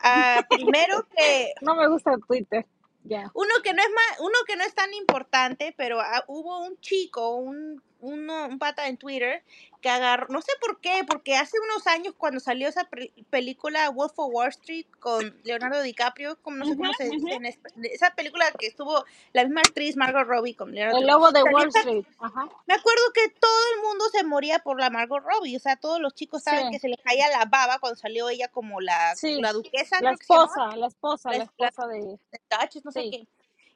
[0.00, 2.64] Ah, primero que No me gusta Twitter.
[3.06, 3.30] Ya.
[3.34, 6.78] uno que no es más, uno que no es tan importante, pero ah, hubo un
[6.80, 9.42] chico, un, uno, un pata en Twitter
[9.84, 12.88] que agarró, no sé por qué, porque hace unos años cuando salió esa
[13.28, 17.44] película Wolf of Wall Street con Leonardo DiCaprio, como no sé cómo se dice en
[17.84, 21.68] esa película que estuvo la misma actriz Margot Robbie con Leonardo El lobo de Wall
[21.68, 22.06] Street.
[22.18, 22.48] Ajá.
[22.66, 26.00] me acuerdo que todo el mundo se moría por la Margot Robbie, o sea, todos
[26.00, 26.70] los chicos saben Sí.
[26.72, 29.38] que se les caía la baba cuando salió ella como la, Sí.
[29.42, 31.98] la duquesa, La esposa, la esposa, la, la es- la esposa de.
[32.00, 33.26] de no sé qué.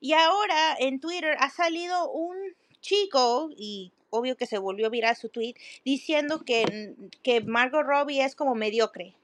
[0.00, 2.34] Y ahora en Twitter ha salido un
[2.80, 8.34] chico, y obvio que se volvió viral su tweet, diciendo que, que Margot Robbie es
[8.34, 9.14] como mediocre.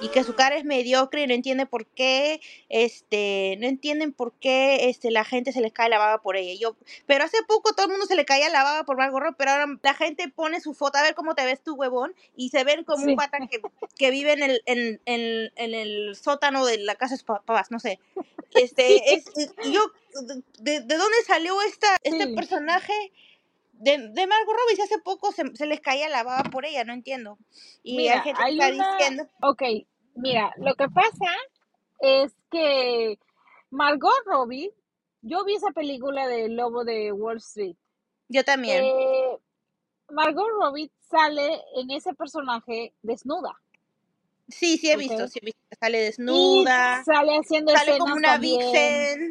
[0.00, 4.32] Y que su cara es mediocre y no entiende por qué, este, no entienden por
[4.32, 6.58] qué este, la gente se les cae la baba por ella.
[6.60, 9.36] Yo, pero hace poco todo el mundo se le caía la baba por Margot Robbie,
[9.38, 12.48] pero ahora la gente pone su foto a ver cómo te ves tu huevón y
[12.50, 13.60] se ven como un pata que,
[13.96, 17.70] que vive en el, en, en, en el sótano de la casa de sus papás,
[17.70, 17.98] no sé.
[18.54, 19.80] Este, es, es- yo,
[20.60, 22.34] de, ¿de dónde salió esta, este Sí.
[22.34, 22.92] personaje
[23.82, 24.76] de, de Margot Robbie?
[24.76, 27.38] Si hace poco se, se les caía la baba por ella, no entiendo.
[27.82, 28.96] Y hay Mira, gente hay está una.
[28.98, 29.62] diciendo, Ok,
[30.14, 31.26] mira, lo que pasa
[32.00, 33.18] es que
[33.70, 34.72] Margot Robbie,
[35.22, 37.76] yo vi esa película de Lobo de Wall Street.
[38.28, 38.84] yo también.
[38.84, 39.38] Eh,
[40.10, 43.60] Margot Robbie sale en ese personaje desnuda,
[44.48, 45.60] Sí, sí he visto, sí he visto.
[45.80, 48.60] Sale Y desnuda, sale haciendo sale como una también.
[48.60, 49.30] vixen.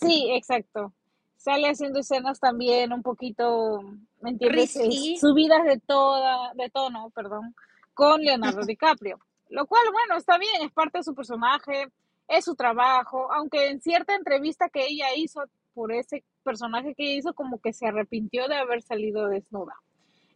[0.00, 0.92] Sí, exacto.
[1.38, 3.80] Sale haciendo escenas también un poquito,
[4.20, 4.74] ¿me entiendes?
[4.74, 5.16] Risky.
[5.18, 7.54] subidas de toda, de tono, perdón,
[7.94, 9.20] con Leonardo DiCaprio.
[9.48, 11.86] Lo cual, bueno, está bien, es parte de su personaje,
[12.26, 17.32] es su trabajo, aunque en cierta entrevista que ella hizo por ese personaje que hizo,
[17.32, 19.76] como que se arrepintió de haber salido desnuda.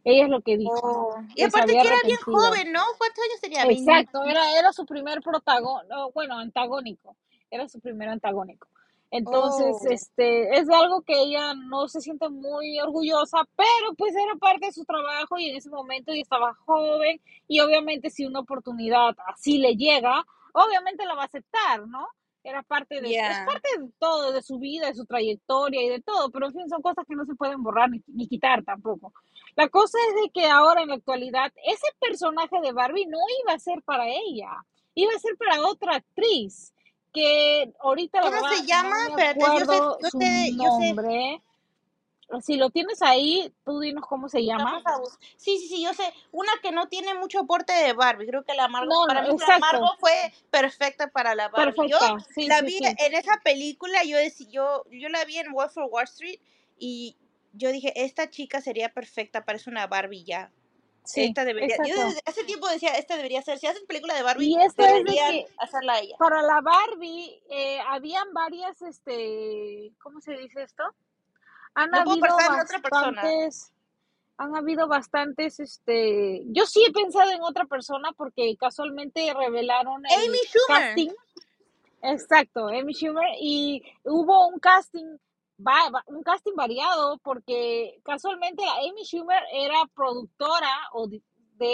[0.05, 0.79] Ella es lo que dijo.
[0.81, 2.81] Oh, Y aparte que era bien joven, ¿no?
[2.97, 3.65] ¿Cuántos años tenía?
[3.65, 3.79] ¿20?
[3.79, 7.17] Exacto, era, era su primer protagónico, bueno, antagónico,
[7.51, 8.69] era su primer antagónico.
[9.13, 14.35] Entonces, Oh, este, es algo que ella no se siente muy orgullosa, pero pues era
[14.37, 18.39] parte de su trabajo y en ese momento ella estaba joven y obviamente si una
[18.39, 22.07] oportunidad así le llega, obviamente la va a aceptar, ¿no?
[22.43, 23.45] Era parte de, es ya.
[23.45, 26.67] parte de todo, de su vida, de su trayectoria y de todo, pero en fin,
[26.67, 29.13] son cosas que no se pueden borrar ni, ni quitar tampoco.
[29.55, 33.53] La cosa es de que ahora en la actualidad ese personaje de Barbie no iba
[33.53, 34.49] a ser para ella,
[34.95, 36.73] iba a ser para otra actriz
[37.13, 38.95] que ahorita ¿Cómo verdad se llama?
[39.09, 40.93] no me Espérate, yo sé, acuerdo yo su sé, yo sé.
[40.93, 41.41] nombre.
[42.41, 44.81] si lo tienes ahí, tú dinos cómo se llama.
[45.37, 46.03] Sí, sí, sí, yo sé.
[46.31, 48.27] Una que no tiene mucho aporte de Barbie.
[48.27, 49.59] Creo que la Margot, No, para mí la.
[49.59, 51.89] Margot fue perfecta para la Barbie.
[51.89, 51.97] Yo
[52.33, 52.85] sí, la sí, vi sí.
[52.85, 54.17] en esa película, yo,
[54.49, 56.39] yo, yo la vi en Wolf for Wall Street
[56.79, 57.15] y
[57.53, 60.51] yo dije, esta chica sería perfecta, parece una Barbie ya.
[61.05, 64.23] Sí, esta debería, yo desde hace tiempo decía, esta debería ser, si hacen película de
[64.23, 66.15] Barbie, Y esto es de hacerla ella.
[66.17, 70.83] para la Barbie eh, habían varias, este, ¿cómo se dice esto?
[71.75, 73.11] Han No habido en otra persona.
[73.21, 73.73] bastantes,
[74.37, 80.13] han habido bastantes, este, yo sí he pensado en otra persona porque casualmente revelaron el
[80.29, 80.81] Amy Schumer.
[80.87, 81.09] casting.
[82.01, 85.17] Exacto, Amy Schumer y hubo un casting,
[85.65, 91.21] va- un casting variado porque casualmente Amy Schumer era productora o de,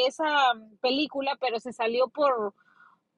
[0.06, 2.54] esa película, pero se salió por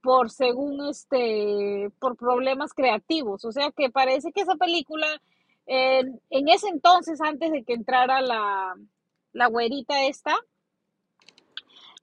[0.04, 5.08] por según este por problemas creativos, o sea que parece que esa película
[5.68, 8.74] en, en ese entonces antes de que entrara la
[9.34, 10.36] la güerita esta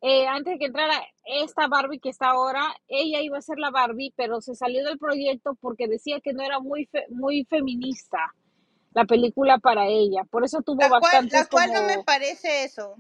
[0.00, 3.70] eh, antes de que entrara esta Barbie que está ahora, ella iba a ser la
[3.70, 8.32] Barbie, pero se salió del proyecto porque decía que no era muy fe- muy feminista
[8.98, 10.24] la película para ella.
[10.30, 12.96] Por eso tuvo La cual, bastantes la cual no me como parece eso.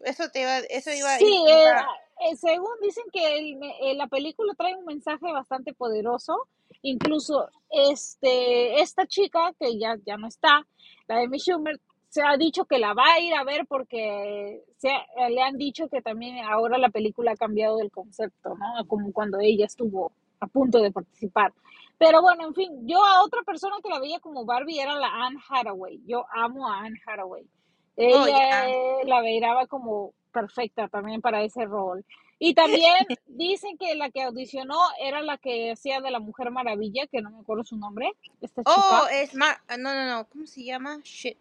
[0.00, 1.86] Eso te iba, eso iba, Sí, eh, iba-
[2.30, 6.48] eh, según dicen que el eh, la película trae un mensaje bastante poderoso.
[6.82, 10.66] Incluso este, esta chica, que ya, ya no está,
[11.08, 14.62] la de Amy Schumer, se ha dicho que la va a ir a ver porque
[14.78, 18.86] se, ha- le han dicho que también ahora la película ha cambiado el concepto, ¿no?
[18.86, 21.52] Como cuando ella estuvo a punto de participar.
[22.00, 25.08] Pero bueno, en fin, yo a otra persona que la veía como Barbie era la
[25.26, 26.00] Anne Hathaway.
[26.06, 27.44] Yo amo a Anne Hathaway.
[27.96, 28.66] Oh, Ella
[29.04, 32.06] la veía como perfecta también para ese rol.
[32.38, 32.94] Y también
[33.26, 37.30] dicen que la que audicionó era la que hacía de la Mujer Maravilla, que no
[37.30, 38.10] me acuerdo su nombre,
[38.40, 39.12] esta Oh, chica.
[39.12, 41.00] es Mar, ah, no, no, no, ¿cómo se llama?
[41.04, 41.36] Shit.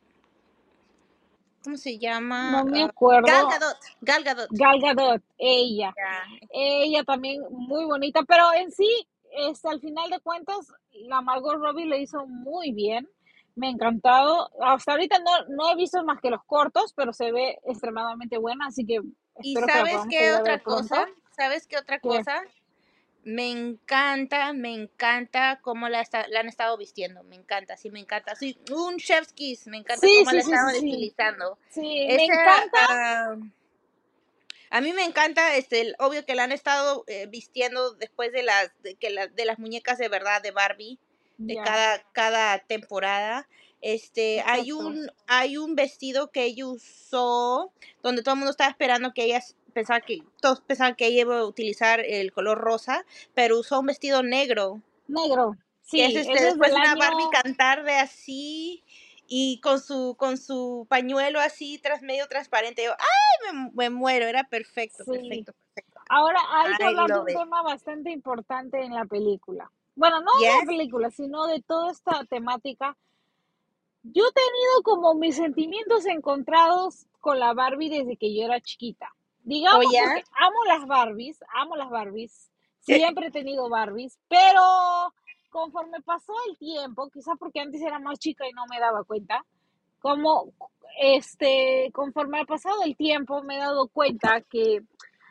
[1.63, 2.51] ¿Cómo se llama?
[2.51, 3.27] No me Ah, acuerdo.
[3.27, 4.49] Gal Gadot, Gal Gadot.
[4.51, 5.93] Gal Gadot, ella.
[5.95, 6.23] Ya.
[6.51, 11.85] Ella también muy bonita, pero en sí, este, al final de cuentas, la Margot Robbie
[11.85, 13.07] le hizo muy bien.
[13.55, 14.49] Me ha encantado.
[14.61, 18.67] Hasta ahorita no, no he visto más que los cortos, pero se ve extremadamente buena,
[18.67, 19.01] así que
[19.41, 20.81] ¿Y que sabes podamos qué otra pronto.
[20.81, 21.07] cosa?
[21.35, 22.07] ¿Sabes qué otra ¿Qué?
[22.07, 22.41] cosa?
[23.23, 27.21] Me encanta, me encanta cómo la, está- la han estado vistiendo.
[27.23, 28.35] Me encanta, sí, me encanta.
[28.35, 29.67] Sí, un chef's kiss.
[29.67, 30.75] Me encanta Sí, cómo sí, la sí, sí.
[30.77, 31.57] estilizando.
[31.69, 32.77] Sí, me encanta.
[32.89, 33.35] ah,
[34.69, 38.43] a mí me encanta, este, el- obvio que la han estado eh, vistiendo después de
[38.43, 40.99] las, de, que la- de las muñecas de verdad de Barbie,
[41.37, 43.47] de cada, cada temporada.
[43.81, 47.71] Este, hay un, hay un vestido que ella usó,
[48.03, 49.41] donde todo el mundo estaba esperando que ella
[49.73, 53.85] pensaba que, todos pensaban que ella iba a utilizar el color rosa, pero usó un
[53.85, 55.55] vestido negro, Negro.
[55.89, 58.83] que es Sí, este, ese es una Barbie cantar de así,
[59.29, 62.83] y con su, con su pañuelo así, tras medio transparente.
[62.83, 63.53] Yo, ¡ay!
[63.53, 65.11] Me, me muero, era perfecto, Sí.
[65.11, 65.99] perfecto, perfecto.
[66.09, 67.37] Ahora hay que hablar de un it.
[67.37, 69.71] tema bastante importante en la película.
[69.95, 70.55] Bueno, no de Yes.
[70.61, 72.97] la película, sino de toda esta temática.
[74.01, 79.13] Yo he tenido como mis sentimientos encontrados con la Barbie desde que yo era chiquita.
[79.43, 82.49] Digamos Oh, porque amo las Barbies, amo las Barbies.
[82.79, 85.13] Siempre he tenido Barbies, pero
[85.49, 89.45] conforme pasó el tiempo, quizás porque antes era más chica y no me daba cuenta,
[89.99, 90.53] como
[91.01, 94.81] este, conforme ha pasado el tiempo me he dado cuenta que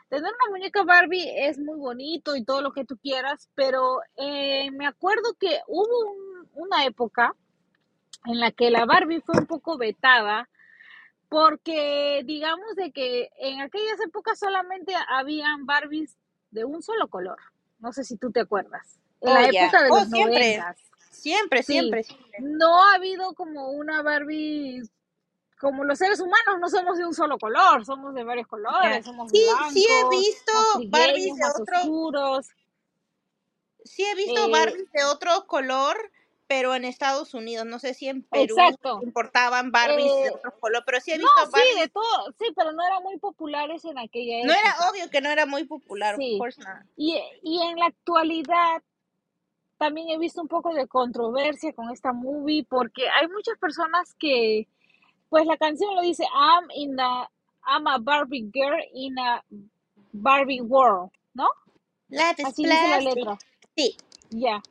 [0.09, 4.71] tener una muñeca Barbie es muy bonito y todo lo que tú quieras, pero eh,
[4.71, 7.35] me acuerdo que hubo un- una época
[8.25, 10.49] en la que la Barbie fue un poco vetada
[11.29, 16.17] porque digamos de que en aquellas épocas solamente habían Barbies
[16.51, 17.37] de un solo color.
[17.79, 18.98] No sé si tú te acuerdas.
[19.21, 20.53] En la Oh, época de Oh, los siempre.
[20.55, 20.77] noventas.
[21.11, 21.73] Siempre, Sí.
[21.73, 22.39] siempre, siempre.
[22.39, 24.81] No ha habido como una Barbie
[25.59, 29.29] como los seres humanos no somos de un solo color, somos de varios colores, somos
[29.29, 29.39] Sí,
[29.73, 30.53] sí he blancos, visto
[30.89, 32.47] Barbies de más otro, oscuros.
[33.83, 35.97] sí he visto Eh, Barbies de otro color,
[36.47, 37.65] pero en Estados Unidos.
[37.65, 38.99] No sé si en Perú exacto.
[39.03, 41.75] importaban Barbies de Eh, otro color, pero sí he no, visto sí, Barbies.
[41.81, 44.89] de todo, sí, pero no eran muy populares en aquella No era época.
[44.91, 46.39] obvio que no era muy popular, Sí.
[46.95, 48.81] Y, y en la actualidad
[49.79, 54.67] también he visto un poco de controversia con esta movie porque hay muchas personas que,
[55.29, 57.29] pues la canción lo dice, I'm in a,
[57.65, 59.43] I'm a Barbie girl in a
[60.11, 61.47] Barbie world, ¿no?
[62.43, 63.37] Así dice la letra.
[63.75, 63.95] Sí,
[64.31, 64.61] Ya.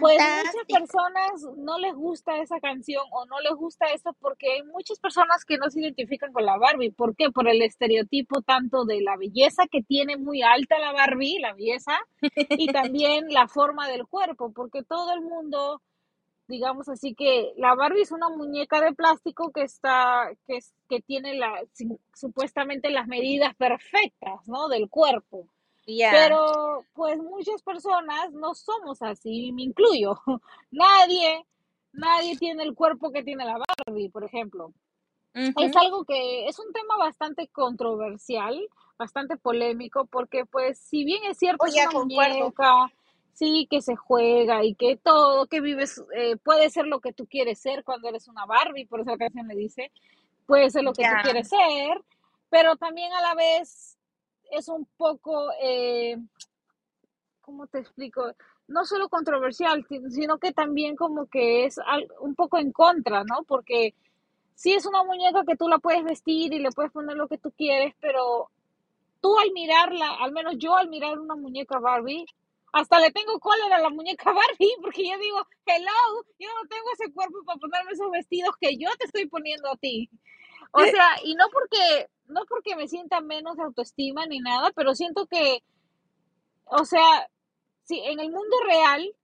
[0.00, 4.62] Pues muchas personas no les gusta esa canción o no les gusta eso porque hay
[4.64, 6.90] muchas personas que no se identifican con la Barbie.
[6.90, 7.30] ¿Por qué?
[7.30, 11.92] Por el estereotipo tanto de la belleza que tiene muy alta la Barbie, la belleza,
[12.50, 15.80] y también la forma del cuerpo, porque todo el mundo
[16.48, 21.00] digamos así que la Barbie es una muñeca de plástico que está, que, es- que
[21.00, 21.62] tiene la,
[22.12, 24.66] supuestamente las medidas perfectas, ¿no?
[24.68, 25.46] Del cuerpo.
[25.86, 30.20] Pero pues muchas personas no somos así, me incluyo.
[30.70, 31.44] Nadie,
[31.92, 34.72] nadie tiene el cuerpo que tiene la Barbie, por ejemplo.
[35.32, 38.58] Es algo que es un tema bastante controversial,
[38.98, 42.92] bastante polémico, porque pues si bien es cierto Oh, es una muñeca,
[43.32, 47.26] sí, que se juega y que todo, que vives, eh, puede ser lo que tú
[47.26, 49.92] quieres ser cuando eres una Barbie, por eso la canción le dice,
[50.46, 52.02] puede ser lo que tú quieres ser,
[52.48, 53.99] pero también a la vez
[54.50, 56.16] es un poco, eh,
[57.40, 58.32] ¿cómo te explico?
[58.68, 61.78] No solo controversial, si- sino que también como que es
[62.20, 63.42] un poco en contra, ¿no?
[63.46, 63.94] Porque
[64.54, 67.38] sí es una muñeca que tú la puedes vestir y le puedes poner lo que
[67.38, 68.50] tú quieres, pero
[69.20, 72.26] tú al mirarla, al menos yo al mirar una muñeca Barbie,
[72.72, 75.92] hasta le tengo cólera a la muñeca Barbie, porque yo digo, hello,
[76.38, 79.76] yo no tengo ese cuerpo para ponerme esos vestidos que yo te estoy poniendo a
[79.76, 80.10] ti.
[80.72, 85.26] O sea, y no porque, no porque me sienta menos autoestima ni nada, pero siento
[85.26, 85.62] que,
[86.64, 87.28] o sea,
[87.84, 89.14] si en el mundo real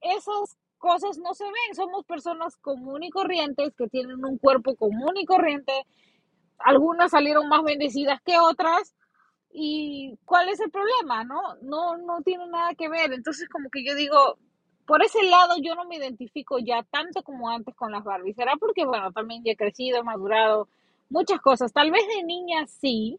[0.00, 5.16] esas cosas no se ven, somos personas común y corrientes que tienen un cuerpo común
[5.16, 5.72] y corriente,
[6.58, 8.94] algunas salieron más bendecidas que otras,
[9.58, 11.40] y cuál es el problema, ¿no?
[11.62, 13.14] No, no tiene nada que ver.
[13.14, 14.38] Entonces, como que yo digo,
[14.86, 18.36] por ese lado yo no me identifico ya tanto como antes con las Barbies.
[18.36, 20.68] Será porque, bueno, también ya he crecido, he madurado,
[21.10, 21.72] muchas cosas.
[21.72, 23.18] Tal vez de niña sí,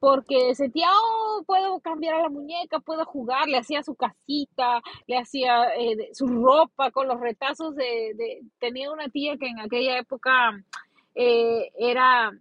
[0.00, 5.16] porque sentía, oh, puedo cambiar a la muñeca, puedo jugar, le hacía su casita, le
[5.18, 9.98] hacía eh, su ropa con los retazos de, de- Tenía una tía que en aquella
[9.98, 10.62] época
[11.14, 12.32] eh, era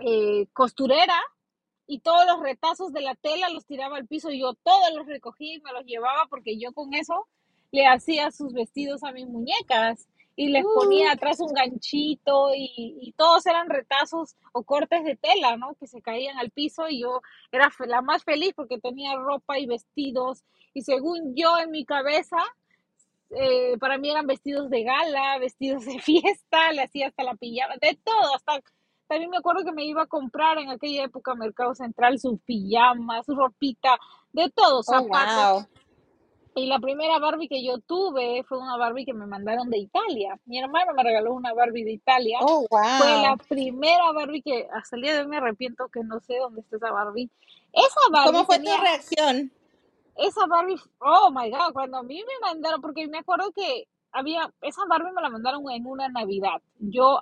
[0.00, 1.14] eh, costurera
[1.88, 5.06] y todos los retazos de la tela los tiraba al piso y yo todos los
[5.06, 7.26] recogía y me los llevaba porque yo con eso
[7.72, 13.12] le hacía sus vestidos a mis muñecas y les ponía atrás un ganchito y, y
[13.16, 15.74] todos eran retazos o cortes de tela, ¿no?
[15.74, 19.66] Que se caían al piso y yo era la más feliz porque tenía ropa y
[19.66, 22.36] vestidos y según yo en mi cabeza,
[23.30, 27.74] eh, para mí eran vestidos de gala, vestidos de fiesta, le hacía hasta la pijama,
[27.80, 28.60] de todo, hasta
[29.08, 33.22] también me acuerdo que me iba a comprar en aquella época Mercado Central su pijama,
[33.24, 33.98] su ropita,
[34.32, 35.64] de todo, oh, zapatos.
[35.64, 35.66] wow.
[36.54, 40.40] Y la primera Barbie que yo tuve fue una Barbie que me mandaron de Italia.
[40.44, 42.38] Mi hermano me regaló una Barbie de Italia.
[42.42, 43.38] Oh, Fue la wow.
[43.48, 46.76] primera Barbie que hasta el día de hoy me arrepiento que no sé dónde está
[46.76, 47.30] esa Barbie.
[47.72, 49.52] Esa ¿Cómo Barbie fue tu tenía, reacción?
[50.16, 54.52] esa Barbie, oh my God, cuando a mí me mandaron, porque me acuerdo que había,
[54.62, 56.60] esa Barbie me la mandaron en una Navidad.
[56.80, 57.20] Yo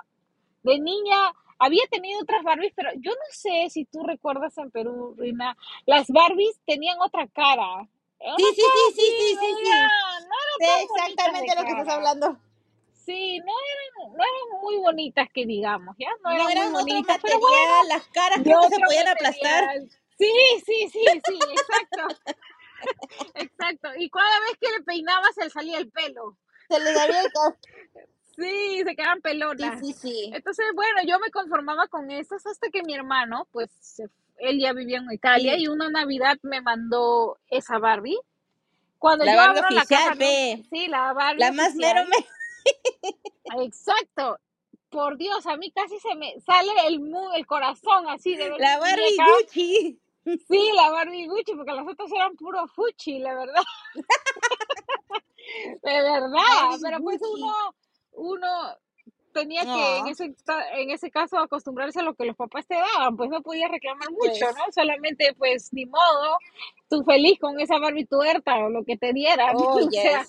[0.62, 5.14] de niña había tenido otras Barbies, pero yo no sé si tú recuerdas en Perú,
[5.18, 7.88] Rina, las Barbies tenían otra cara.
[8.18, 9.70] Sí, sí, sí, sí, sí, sí, sí.
[9.70, 12.38] no Sé exactamente lo que estás hablando.
[13.04, 16.08] Sí, no eran, no eran muy bonitas que digamos, ¿ya?
[16.24, 19.08] No No eran muy eran bonitas, pero material, bueno, las caras creo que se podían
[19.08, 19.68] aplastar.
[20.18, 20.32] Sí,
[20.64, 22.32] sí, sí, sí, exacto,
[23.34, 23.88] exacto.
[23.98, 26.36] Y cada vez que le peinaba se le salía el pelo.
[26.68, 27.56] Se les había el cap-
[28.38, 29.80] Sí, se quedaban Sí, pelonas.
[29.80, 30.30] sí, sí.
[30.34, 33.70] Entonces, bueno, yo me conformaba con esas hasta que mi hermano, pues,
[34.38, 38.18] él ya vivía en Italia Y una Navidad me mandó esa Barbie.
[38.98, 40.14] Cuando la yo Barbie abro la caja.
[40.70, 42.26] Sí, la Barbie La más mero mero.
[43.62, 44.38] Exacto.
[44.90, 48.78] Por Dios, a mí casi se me sale el mu, el corazón así de La
[48.78, 49.16] Barbie.
[49.40, 50.00] Gucci.
[50.48, 53.62] Sí, la Barbie Gucci, porque las otras eran puro fuchi, la verdad.
[55.82, 56.30] De verdad.
[56.32, 57.42] Barbie Pero pues Gucci.
[57.42, 57.54] uno,
[58.16, 58.46] uno
[59.32, 60.34] tenía que en ese,
[60.74, 64.10] en ese caso acostumbrarse a lo que los papás te daban, pues no podías reclamar
[64.10, 64.40] mucho, pues.
[64.54, 64.72] ¿no?
[64.72, 66.38] Solamente pues ni modo,
[66.88, 70.24] tú feliz con esa Barbie tuerta o lo que te dieran, Oh, o sea,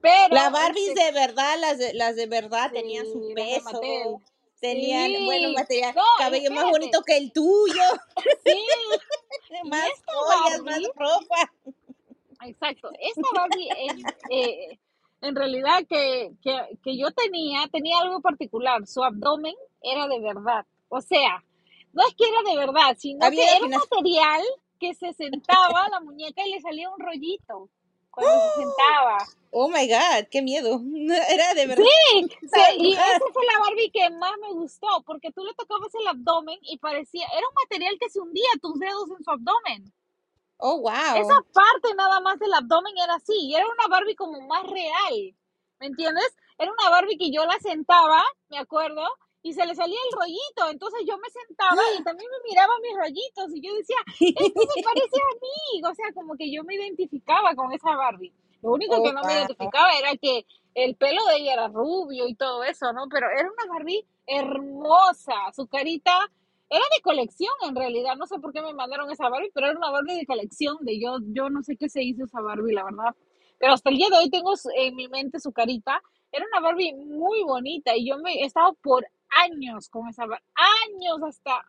[0.00, 4.22] pero Las Barbies este, de verdad, las de, las de verdad tenían su peso,
[4.60, 7.82] tenían, bueno, material, no, cabello más bonito que el tuyo,
[8.44, 8.66] sí,
[9.64, 11.52] más joyas, más ropa.
[12.44, 13.68] exacto, esta Barbie
[14.30, 14.78] eh,
[15.22, 20.66] en realidad que, que, que yo tenía, tenía algo particular, su abdomen era de verdad,
[20.88, 21.44] o sea,
[21.92, 24.42] no es que era de verdad, sino que Había era un material
[24.78, 27.68] que se sentaba la muñeca y le salía un rollito
[28.10, 29.18] cuando se sentaba.
[29.52, 30.80] Oh my God, qué miedo.
[31.30, 31.84] Era de verdad.
[31.84, 35.94] Sí, sí, y esa fue la Barbie que más me gustó, porque tú le tocabas
[35.94, 39.92] el abdomen y parecía, era un material que se hundía tus dedos en su abdomen.
[40.60, 40.80] Oh,
[41.12, 41.44] Esa wow.
[41.52, 45.34] parte nada más del abdomen era así, y era una Barbie como más real,
[45.80, 46.36] ¿me entiendes?
[46.58, 49.02] Era una Barbie que yo la sentaba, me acuerdo,
[49.42, 52.96] y se le salía el rollito, entonces yo me sentaba y también me miraba mis
[52.96, 53.96] rollitos, y yo decía,
[54.34, 58.32] esto se parece a mí, o sea, como que yo me identificaba con esa Barbie.
[58.62, 62.28] Lo único Oh, que no me identificaba era que el pelo de ella era rubio
[62.28, 63.08] y todo eso, ¿no?
[63.10, 66.30] Pero era una Barbie hermosa, su carita
[66.70, 69.76] era de colección en realidad, no sé por qué me mandaron esa Barbie, pero era
[69.76, 72.84] una Barbie de colección, de yo, yo no sé qué se hizo esa Barbie, la
[72.84, 73.14] verdad.
[73.58, 76.00] Pero hasta el día de hoy tengo en mi mente su carita.
[76.32, 80.44] Era una Barbie muy bonita y yo me he estado por años con esa Barbie,
[80.86, 81.66] años hasta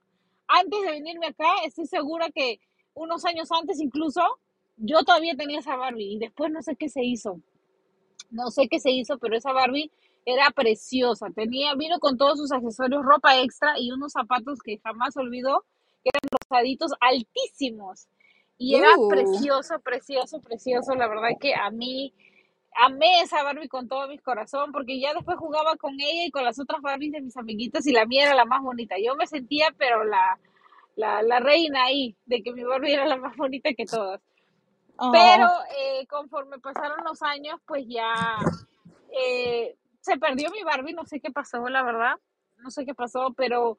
[0.47, 2.59] antes de venirme acá, estoy segura que
[2.93, 4.21] unos años antes incluso,
[4.77, 7.41] yo todavía tenía esa Barbie y después no sé qué se hizo.
[8.29, 9.91] No sé qué se hizo, pero esa Barbie
[10.25, 11.27] era preciosa.
[11.35, 15.65] Tenía, vino con todos sus accesorios, ropa extra y unos zapatos que jamás olvidó,
[16.03, 18.07] que eran rosaditos altísimos.
[18.57, 19.09] Y era Uh.
[19.09, 20.93] precioso, precioso, precioso.
[20.95, 22.13] La verdad que a mí
[22.75, 26.43] amé esa Barbie con todo mi corazón, porque ya después jugaba con ella y con
[26.45, 28.95] las otras Barbies de mis amiguitas y la mía era la más bonita.
[29.03, 30.39] Yo me sentía, pero la,
[30.95, 34.21] la, la reina ahí, de que mi Barbie era la más bonita que todas.
[34.97, 35.11] Oh.
[35.11, 38.13] Pero eh, conforme pasaron los años, pues ya
[39.11, 42.15] eh, se perdió mi Barbie, no sé qué pasó, la verdad,
[42.57, 43.77] no sé qué pasó, pero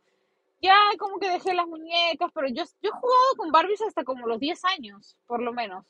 [0.61, 4.27] ya como que dejé las muñecas, pero yo, yo he jugado con Barbies hasta como
[4.27, 5.85] los 10 años, por lo menos.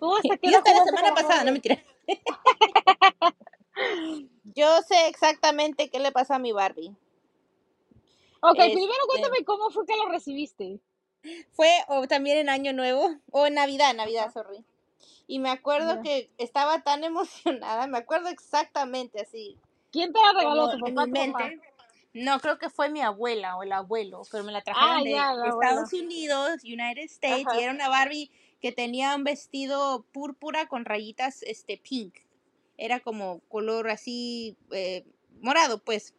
[0.00, 1.78] ¿Tú hasta qué Yo hasta la semana pasada, no mentira.
[4.54, 6.94] Yo sé exactamente qué le pasó a mi Barbie.
[8.40, 10.80] Ok, Este- primero cuéntame cómo fue que lo recibiste.
[11.52, 14.64] Fue o también en Año Nuevo, o en Navidad, Navidad, sorry.
[15.26, 19.56] Y me acuerdo que estaba tan emocionada, me acuerdo exactamente así,
[19.90, 20.70] ¿Quién te la regaló?
[20.70, 21.60] ¿Tu en mi mente.
[22.14, 25.10] No, creo que fue mi abuela o el abuelo, pero me la Ah, trajeron de
[25.12, 26.04] ya, la Estados abuela.
[26.04, 27.60] Unidos, United States, Ajá.
[27.60, 28.30] y era una Barbie
[28.60, 32.14] que tenía un vestido púrpura con rayitas este pink.
[32.76, 35.04] Era como color así eh,
[35.40, 36.14] morado, pues.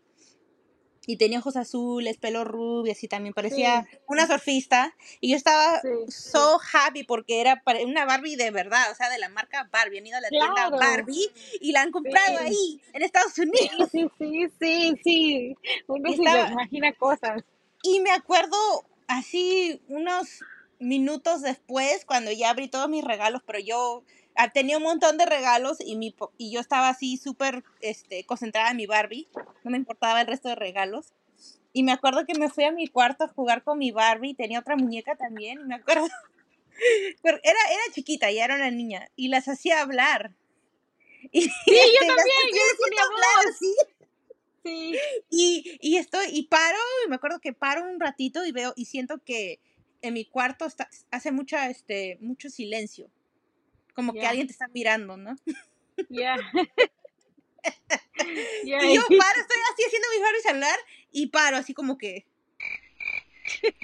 [1.06, 3.98] Y tenía ojos azules, pelo rubio, así también parecía Sí.
[4.08, 4.96] una surfista.
[5.20, 9.18] Y yo estaba Sí, so happy porque era una Barbie de verdad, o sea, de
[9.20, 10.00] la marca Barbie.
[10.00, 10.78] Han ido a la tienda Claro.
[10.78, 11.30] Barbie
[11.60, 12.46] y la han comprado Sí.
[12.46, 13.90] ahí, en Estados Sí, Unidos.
[13.92, 15.58] sí, sí, sí, sí.
[15.88, 17.44] Uno sí estaba- se imagina cosas.
[17.84, 18.56] Y me acuerdo
[19.08, 20.40] así unos
[20.80, 24.04] minutos después, cuando ya abrí todos mis regalos, pero yo
[24.54, 28.78] tenía un montón de regalos y, mi, y yo estaba así súper este, concentrada en
[28.78, 29.28] mi Barbie,
[29.64, 31.14] no me importaba el resto de regalos.
[31.72, 34.60] Y me acuerdo que me fui a mi cuarto a jugar con mi Barbie, tenía
[34.60, 36.08] otra muñeca también, y me acuerdo,
[37.24, 40.36] pero era, era chiquita, ya era una niña, y las hacía hablar.
[41.32, 43.56] Y, Sí, yo este, también, yo le haciendo ponía hablar voz.
[43.56, 43.76] así.
[44.64, 44.96] Sí.
[45.30, 48.86] Y, y estoy, y paro, y me acuerdo que paro un ratito y veo, y
[48.86, 49.60] siento que
[50.02, 53.10] en mi cuarto está, hace mucha, este, mucho silencio.
[53.94, 55.36] Como que alguien te está mirando, ¿no?
[58.64, 60.80] Y yo paro, estoy así haciendo mis Barbies hablar,
[61.12, 62.26] y paro, así como que.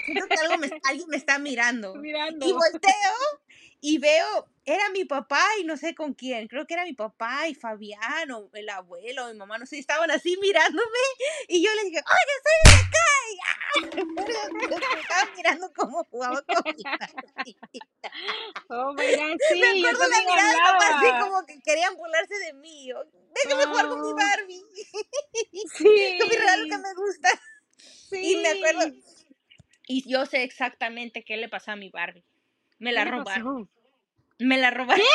[0.06, 1.96] Siento que algo me, alguien me está mirando.
[1.96, 2.48] mirando.
[2.48, 3.42] Y volteo
[3.82, 7.48] y veo, era mi papá y no sé con quién, creo que era mi papá
[7.48, 11.00] y Fabián o el abuelo, mi mamá, no sé, estaban así mirándome
[11.48, 13.09] y yo les dije, oye, de acá.
[13.76, 15.00] Y, ¡ah!
[15.00, 17.58] Estaban mirando cómo jugaba con mi Barbie.
[18.70, 22.36] Oh my God, sí, Me yo acuerdo la mirada papá así como que querían burlarse
[22.46, 22.88] de mí.
[22.88, 23.04] Yo,
[23.44, 24.16] Déjame jugar con mi Oh.
[24.16, 24.64] Barbie,
[25.78, 26.18] Sí.
[26.20, 27.30] con mi regalo que me gusta.
[27.78, 28.32] Sí.
[28.34, 28.94] Y me acuerdo,
[29.88, 32.26] y yo sé exactamente qué le pasó a mi Barbie.
[32.80, 33.66] Me la ¿Qué robaron.
[33.66, 33.70] pasó?
[34.40, 35.06] Me la robaron.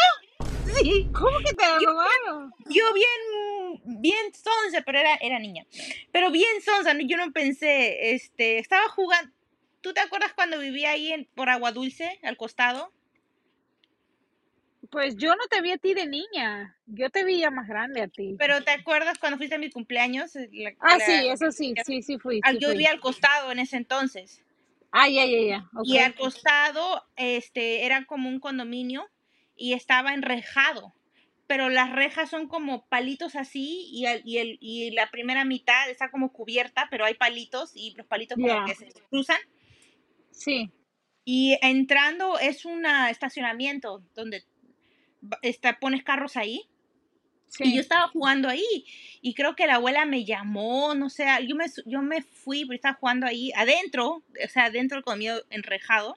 [0.83, 1.09] Sí.
[1.12, 2.53] ¿Cómo que te la robaron?
[2.71, 5.65] Yo bien, bien sonsa, pero era, era niña.
[6.12, 9.33] Pero bien sonsa, yo no pensé, este, estaba jugando.
[9.81, 12.93] ¿Tú te acuerdas cuando vivía ahí en, por Agua Dulce, al costado?
[14.91, 16.77] Pues yo no te vi a ti de niña.
[16.87, 18.37] Yo te vi ya más grande a ti.
[18.39, 20.33] Pero ¿te acuerdas cuando fuiste a mi cumpleaños?
[20.53, 22.41] La- Ah, la- sí, eso sí, sí, sí fui.
[22.43, 22.77] al- Sí yo fui.
[22.77, 24.43] vivía al costado en ese entonces.
[24.93, 25.69] Ah, ya, ya, ya.
[25.85, 29.09] Y al costado, este, era como un condominio
[29.57, 30.95] y estaba enrejado.
[31.47, 35.91] Pero las rejas son como palitos así y, el- y, el, y la primera mitad
[35.91, 38.65] está como cubierta, pero hay palitos y los palitos como Ya.
[38.65, 39.39] que se cruzan.
[40.31, 40.71] Sí.
[41.25, 44.45] Y entrando es un estacionamiento donde
[45.43, 46.63] está, pones carros ahí.
[47.61, 47.79] Y yo Sí.
[47.79, 48.65] estaba jugando ahí
[49.23, 52.75] y creo que la abuela me llamó, no sé, yo me, yo me fui, pero
[52.75, 56.17] estaba jugando ahí adentro, o sea, adentro del conmigo enrejado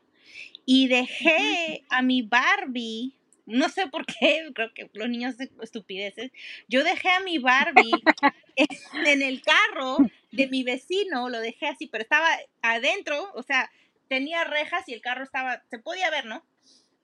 [0.65, 3.13] y dejé a mi Barbie,
[3.47, 6.31] no sé por qué, creo que los niños estupideces,
[6.67, 8.03] yo dejé a mi Barbie
[8.55, 9.97] en, el carro
[10.31, 12.27] de mi vecino, lo dejé así, pero estaba
[12.61, 13.71] adentro, o sea,
[14.07, 16.45] tenía rejas y el carro estaba, se podía ver, ¿no?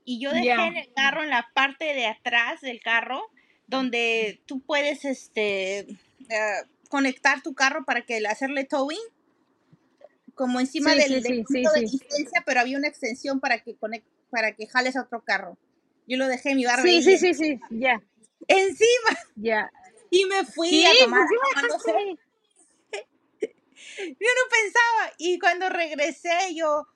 [0.06, 3.24] Y yo dejé en el carro, en la parte de atrás del carro,
[3.68, 5.88] donde tú puedes este, eh,
[6.90, 9.00] conectar tu carro para que hacerle towing,
[10.36, 13.60] como encima Sí, del, sí, del sí, punto de distancia, pero había una extensión para
[13.60, 15.58] que conec- para que jales a otro carro.
[16.08, 18.02] Yo lo dejé mi Barbie Sí, sí, en- sí, sí, ya,
[18.48, 19.72] encima ya.
[20.12, 21.28] y me fui Sí, a tomar
[21.86, 22.20] sí.
[23.98, 26.88] Yo no pensaba y cuando regresé yo,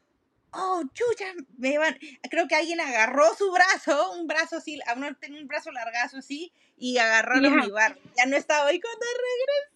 [0.53, 1.26] oh, chucha,
[1.58, 1.97] me iban,
[2.30, 6.18] creo que alguien agarró su brazo, un brazo así, a uno tenía un brazo largazo
[6.18, 7.60] así y agarraron Ya.
[7.60, 8.01] mi Barbie.
[8.18, 9.70] Ya no estaba ahí cuando regresé.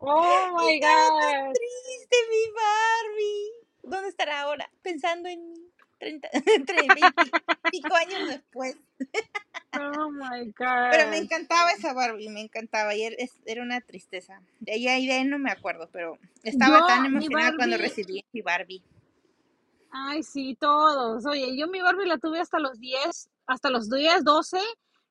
[0.00, 1.52] Oh my Estaba tan God.
[1.52, 3.50] triste mi Barbie.
[3.82, 4.70] ¿Dónde estará ahora?
[4.82, 5.59] Pensando en mí.
[6.00, 8.76] 30, entre 25 años después.
[9.72, 11.22] Oh my Pero me God.
[11.24, 12.94] encantaba esa Barbie, me encantaba.
[12.96, 14.40] Y era, es- era una tristeza.
[14.58, 18.24] De ahí, ahí de ahí no me acuerdo, pero estaba Yo, tan emocionada cuando recibí
[18.32, 18.82] mi Barbie.
[19.92, 21.24] ay, sí, todos.
[21.26, 24.58] Oye, yo mi Barbie la tuve hasta los 10, hasta los 10, 12.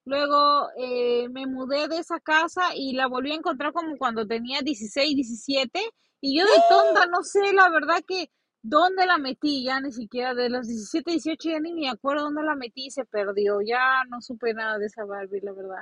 [0.06, 4.62] Luego eh, me mudé de esa casa y la volví a encontrar como cuando tenía
[4.62, 5.80] 16, 17.
[6.22, 8.30] Y yo de tonta, no sé, la verdad que
[8.62, 12.44] dónde la metí, ya ni siquiera de los 17, 18 ya ni me acuerdo dónde
[12.44, 13.60] la metí y se perdió.
[13.62, 15.82] Ya no supe nada de esa Barbie, la verdad.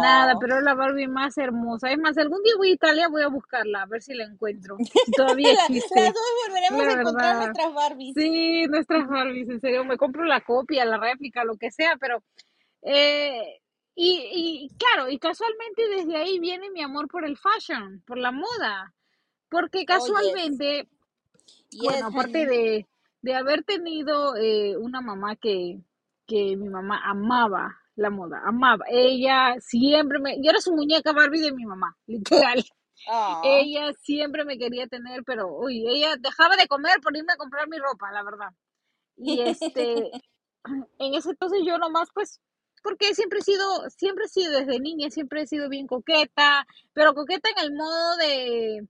[0.00, 0.38] Nada, Oh.
[0.40, 1.90] pero es la Barbie más hermosa.
[1.90, 4.78] Es más, algún día voy a Italia, voy a buscarla, a ver si la encuentro.
[5.14, 6.00] Todavía La- las existe.
[6.04, 6.14] dos
[6.46, 7.44] volveremos La a encontrar verdad.
[7.46, 8.14] nuestras Barbies.
[8.16, 9.84] Sí, nuestras Barbies, en serio.
[9.84, 12.22] Me compro la copia, la réplica, lo que sea, pero.
[12.82, 13.60] eh,
[14.00, 18.30] y, y claro, y casualmente desde ahí viene mi amor por el fashion, por la
[18.30, 18.94] moda.
[19.50, 20.86] Porque Oh, yes.
[21.82, 22.86] Bueno, aparte de,
[23.22, 25.80] de haber tenido eh, una mamá que,
[26.26, 28.84] que mi mamá amaba la moda, amaba.
[28.88, 30.36] Ella siempre me...
[30.40, 32.64] Yo era su muñeca Barbie de mi mamá, literal.
[33.08, 33.42] Aw.
[33.44, 37.68] Ella siempre me quería tener, pero, uy, ella dejaba de comer por irme a comprar
[37.68, 38.50] mi ropa, la verdad.
[39.16, 40.10] Y este,
[40.98, 42.40] en ese entonces yo nomás, pues,
[42.82, 47.14] porque siempre he sido, siempre he sido desde niña, siempre he sido bien coqueta, pero
[47.14, 48.86] coqueta en el modo de,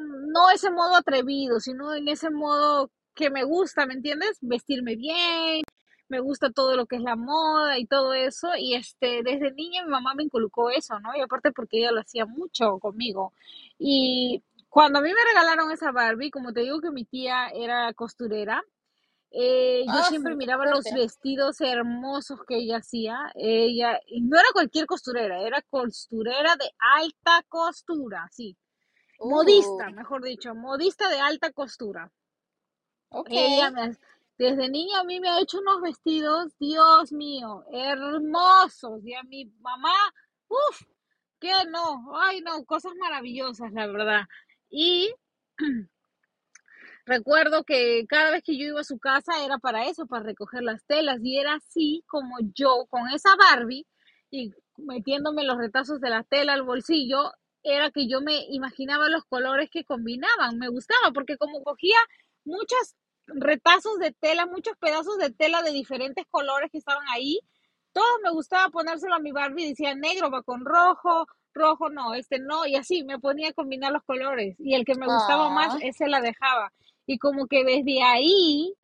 [0.00, 4.38] no ese modo atrevido, sino en ese modo que me gusta, ¿me entiendes?
[4.40, 5.62] Vestirme bien,
[6.08, 9.84] me gusta todo lo que es la moda y todo eso, y este, desde niña
[9.84, 11.14] mi mamá me inculcó eso, ¿no?
[11.16, 13.32] Y aparte porque ella lo hacía mucho conmigo.
[13.78, 17.92] Y cuando a mí me regalaron esa Barbie, como te digo que mi tía era
[17.94, 18.62] costurera,
[19.30, 23.32] eh, yo Ah, siempre miraba los vestidos hermosos que ella hacía.
[23.34, 28.56] Ella, y no era cualquier costurera, era costurera de alta costura, sí.
[29.24, 32.10] Modista, mejor dicho, modista de alta costura.
[33.08, 33.28] ok.
[33.30, 33.96] Ella me,
[34.38, 39.04] desde niña a mí me ha hecho unos vestidos, Dios mío, hermosos.
[39.04, 39.94] Y a mi mamá,
[40.48, 40.82] uff,
[41.38, 44.22] que no, ay no, cosas maravillosas, la verdad.
[44.70, 45.14] Y
[47.06, 50.62] recuerdo que cada vez que yo iba a su casa era para eso, para recoger
[50.62, 51.20] las telas.
[51.22, 53.86] Y era así como yo, con esa Barbie
[54.30, 57.32] y metiéndome los retazos de la tela al bolsillo,
[57.64, 60.58] era que yo me imaginaba los colores que combinaban.
[60.58, 61.96] Me gustaba porque como cogía
[62.44, 62.94] muchos
[63.26, 67.40] retazos de tela, muchos pedazos de tela de diferentes colores que estaban ahí,
[67.92, 69.68] todo me gustaba ponérselo a mi Barbie.
[69.70, 73.92] Decía negro va con rojo, rojo no, este no, y así me ponía a combinar
[73.92, 74.56] los colores.
[74.58, 75.80] Y el que me gustaba más, Aw.
[75.82, 76.72] ese la dejaba.
[77.06, 78.74] Y como que desde ahí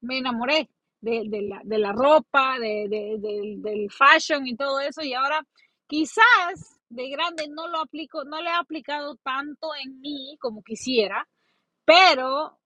[0.00, 0.70] me enamoré
[1.00, 5.02] de, de la, de la ropa, de, de- del, del fashion y todo eso.
[5.02, 5.46] Y ahora
[5.86, 11.26] quizás de grande no lo aplico, no le he aplicado tanto en mí como quisiera,
[11.84, 12.58] pero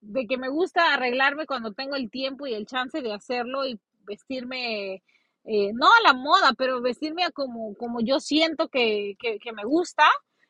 [0.00, 3.78] de que me gusta arreglarme cuando tengo el tiempo y el chance de hacerlo y
[4.04, 5.02] vestirme,
[5.44, 9.64] eh, no a la moda, pero vestirme como, como yo siento que, que, que me
[9.64, 10.04] gusta,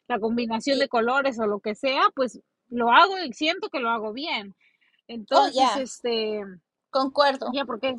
[0.09, 0.81] la combinación Sí.
[0.83, 4.55] de colores o lo que sea, pues lo hago y siento que lo hago bien.
[4.57, 6.41] Oh, Entonces, este,
[6.91, 7.47] concuerdo.
[7.53, 7.97] ya, porque,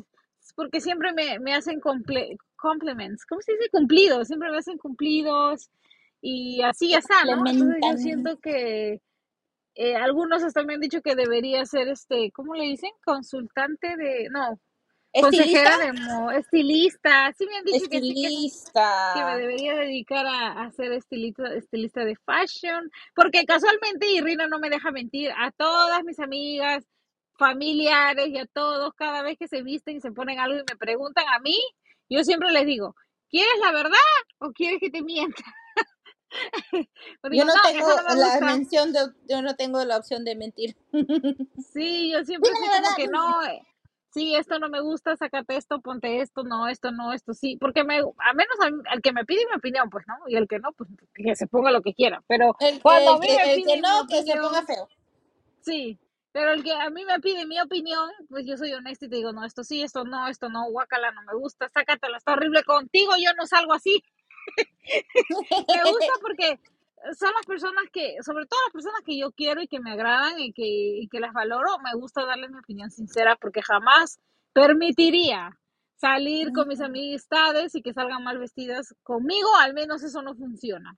[0.56, 3.68] porque siempre me, me hacen comple- compliments, ¿cómo se dice?
[3.70, 5.68] Cumplidos, siempre me hacen cumplidos
[6.20, 7.00] y así ya.
[7.26, 9.00] Entonces yo siento que
[9.74, 12.90] eh, algunos hasta me han dicho que debería ser este, ¿cómo le dicen?
[13.04, 14.60] Consultante de, no,
[15.12, 17.32] Estilista, consejera de mo, estilista.
[17.36, 19.36] Sí me han dicho que sí, que, que me estilista.
[19.36, 24.70] debería dedicar a, a ser estilista, estilista de fashion, porque casualmente, y Rina no me
[24.70, 26.84] deja mentir, a todas mis amigas,
[27.36, 30.78] familiares y a todos, cada vez que se visten y se ponen algo y me
[30.78, 31.58] preguntan a mí,
[32.14, 32.94] yo siempre les digo,
[33.30, 33.98] ¿quieres la verdad
[34.38, 35.42] o quieres que te mienta?
[37.32, 39.98] Yo digo, no no, tengo eso no me la mención de, yo no tengo la
[39.98, 40.76] opción de mentir.
[41.72, 43.62] Sí, yo siempre como verdad, que no, eh,
[44.12, 47.84] sí, esto no me gusta, sácate esto, ponte esto, no, esto no, esto sí, porque
[47.84, 50.58] me, a menos al, al que me pide mi opinión, pues no, y el que
[50.58, 53.80] no, pues que se ponga lo que quiera, pero El que, cuando el que, el
[53.82, 54.88] no, que se ponga feo.
[55.60, 55.98] sí,
[56.32, 59.16] pero el que a mí me pide mi opinión, pues yo soy honesta y te
[59.16, 62.64] digo, no, esto sí, esto no, esto no, guácala, no me gusta, sácatelo, está horrible
[62.64, 64.02] contigo, yo no salgo así.
[65.68, 66.58] Me gusta porque
[67.18, 70.38] son las personas que, sobre todo las personas que yo quiero y que me agradan
[70.38, 74.20] y que, y que las valoro, me gusta darles mi opinión sincera porque jamás
[74.52, 75.58] permitiría
[75.96, 80.96] salir con mis amistades y que salgan mal vestidas conmigo, al menos eso no funciona.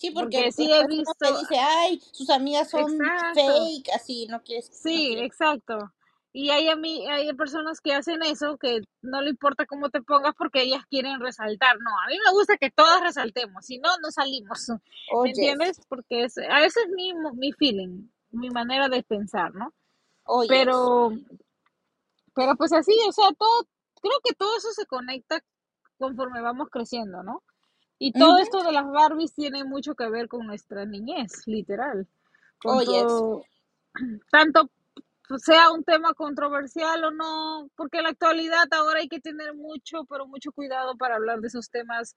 [0.00, 4.42] Sí, porque Porque sí he visto, dice, ay, sus amigas son exacto, fake, así, no
[4.42, 5.92] quieres, sí, exacto.
[6.32, 10.00] Y hay, a mí, hay personas que hacen eso, que no le importa cómo te
[10.00, 11.76] pongas porque ellas quieren resaltar.
[11.80, 14.68] No, a mí me gusta que todas resaltemos, si no, no salimos.
[15.22, 15.82] ¿Me entiendes?
[15.86, 19.74] Porque es, a ese es mi, mi feeling, mi manera de pensar, ¿no?
[20.24, 20.48] oyes.
[20.48, 21.10] Pero,
[22.34, 23.66] pero pues así, o sea, todo,
[24.00, 25.44] creo que todo eso se conecta
[25.98, 27.42] conforme vamos creciendo, ¿no?
[28.00, 32.08] Y todo esto de las Barbies tiene mucho que ver con nuestra niñez, literal.
[32.58, 33.42] Con todo,
[34.32, 34.70] tanto
[35.38, 40.04] sea un tema controversial o no, porque en la actualidad ahora hay que tener mucho,
[40.06, 42.16] pero mucho cuidado para hablar de esos temas,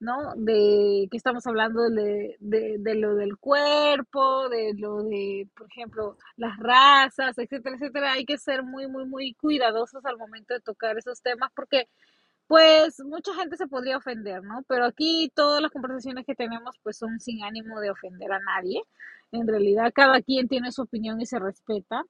[0.00, 0.34] ¿no?
[0.36, 6.18] De que estamos hablando de, de, de lo del cuerpo, de lo de, por ejemplo,
[6.36, 8.12] las razas, etcétera, etcétera.
[8.14, 11.88] Hay que ser muy, muy, muy cuidadosos al momento de tocar esos temas porque
[12.50, 14.64] pues mucha gente se podría ofender, ¿no?
[14.66, 18.82] Pero aquí todas las conversaciones que tenemos pues son sin ánimo de ofender a nadie.
[19.30, 22.02] En realidad cada quien tiene su opinión y se respeta.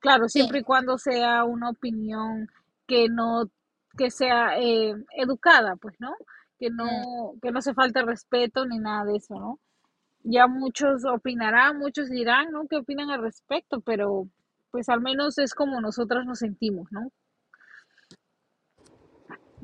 [0.00, 2.48] Claro, Sí, siempre y cuando sea una opinión
[2.88, 3.48] que no,
[3.96, 6.12] que sea eh, educada, pues, ¿no?
[6.58, 9.60] Que mm, no, que no se falte respeto ni nada de eso, ¿no?
[10.24, 12.66] Ya muchos opinarán, muchos dirán, ¿no?
[12.66, 13.80] ¿Qué opinan al respecto?
[13.80, 14.28] Pero
[14.72, 17.12] pues al menos es como nosotras nos sentimos, ¿no?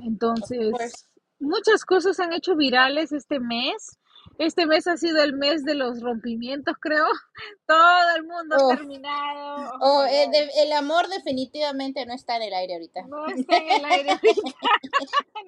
[0.03, 3.96] Entonces, muchas cosas se han hecho virales este mes.
[4.38, 7.05] Este mes ha sido el mes de los rompimientos, creo.
[7.66, 9.70] Todo el mundo ha terminado.
[9.80, 10.32] Oh oh, my el, God.
[10.32, 13.03] de- el amor definitivamente no está en el aire ahorita.
[13.07, 14.32] No está en el aire ahorita.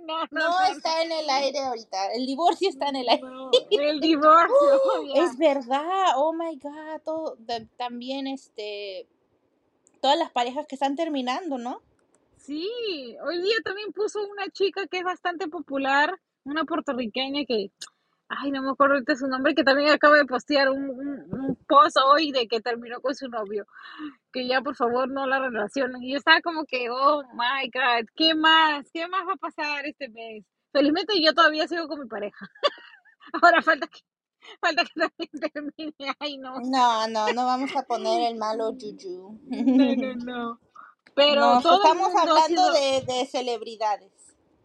[0.05, 0.67] No, no, No no, no.
[0.77, 2.13] está en el aire ahorita.
[2.15, 3.23] El divorcio está en el aire.
[3.71, 4.55] El divorcio.
[5.15, 9.07] Es verdad, oh my god, todo, de- también este,
[10.01, 11.83] todas las parejas que están terminando, ¿no?
[12.43, 16.13] Sí, hoy día también puso una chica que es bastante popular,
[16.43, 17.71] una puertorriqueña que,
[18.29, 21.57] ay, no me acuerdo ahorita su nombre, que también acaba de postear un, un, un
[21.69, 23.65] post hoy de que terminó con su novio,
[24.33, 26.03] que ya por favor no la relacionen.
[26.03, 28.91] Y yo estaba como que, oh my God, ¿qué más?
[28.93, 30.45] ¿Qué más va a pasar este mes?
[30.73, 32.49] Felizmente yo todavía sigo con mi pareja.
[33.41, 34.01] Ahora falta que,
[34.61, 35.53] falta que también
[35.95, 36.17] termine.
[36.19, 36.59] Ay, no.
[36.61, 39.39] No, no, no vamos a poner el malo juju.
[39.47, 40.61] No, no, no.
[41.15, 44.13] Pero No, todo el estamos mundo hablando sido, de, de celebridades.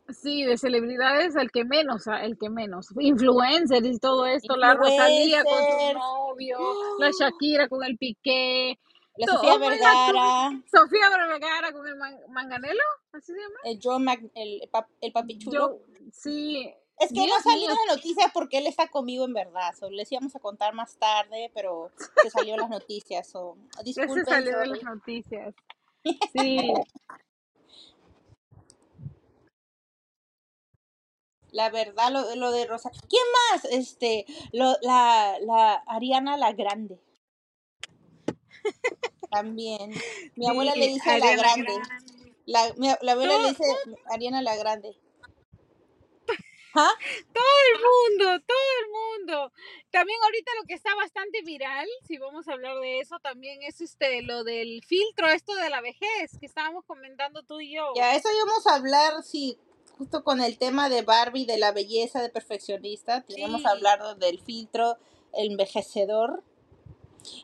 [0.10, 2.88] sí, de celebridades, el que menos, ah, el que menos.
[3.00, 6.58] Influencers y todo esto, la Rosalía con su novio,
[7.00, 8.80] la Shakira con el Piqué.
[9.18, 13.60] la Sofía oh Vergara, Sofía Vergara con el man- Manganelo, ¿así se llama?
[13.66, 15.58] el John Mag- el, pap- el papi chulo.
[15.58, 15.80] Yo,
[16.14, 19.34] sí, Es que no Dios salió mío, en las noticias porque él está conmigo en
[19.34, 19.74] verdad.
[19.78, 21.92] So, les íbamos a contar más tarde, pero
[22.24, 23.28] se salió las noticias.
[23.28, 25.56] So, ya se disculpen, salió de las noticias.
[26.34, 26.74] Sí,
[31.52, 32.92] La verdad, lo, lo de Rosa.
[33.10, 33.66] ¿Quién más?
[33.66, 37.02] Este, lo, la, la Ariana la Grande.
[39.30, 40.04] También.
[40.36, 41.74] Mi abuela le dice la Ariana grande.
[41.88, 42.36] Grande.
[42.46, 43.64] La, mi- la abuela le dice
[44.10, 44.98] Ariana la Grande.
[46.78, 46.92] ¿Ah?
[47.34, 49.52] todo el mundo, todo el mundo.
[49.92, 53.82] También ahorita lo que está bastante viral, si vamos a hablar de eso, también es
[53.82, 57.94] este lo del filtro, esto de la vejez que estábamos comentando tú y yo.
[57.96, 59.58] Ya, eso íbamos a hablar, sí,
[59.98, 63.22] justo con el tema de Barbie, de la belleza de perfeccionista.
[63.22, 64.98] Teníamos Sí, hablado del filtro,
[65.34, 66.44] el envejecedor.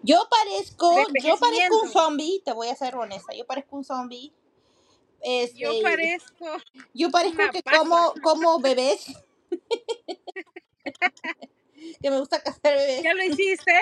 [0.03, 4.31] Yo parezco, yo parezco un zombie, te voy a ser honesta, yo parezco un zombie.
[5.23, 6.57] Yo Este, parezco
[6.93, 7.79] yo parezco que pasa.
[7.79, 9.05] como, como bebés,
[12.01, 13.03] que me gusta cazar bebés.
[13.03, 13.73] ¿Ya lo hiciste?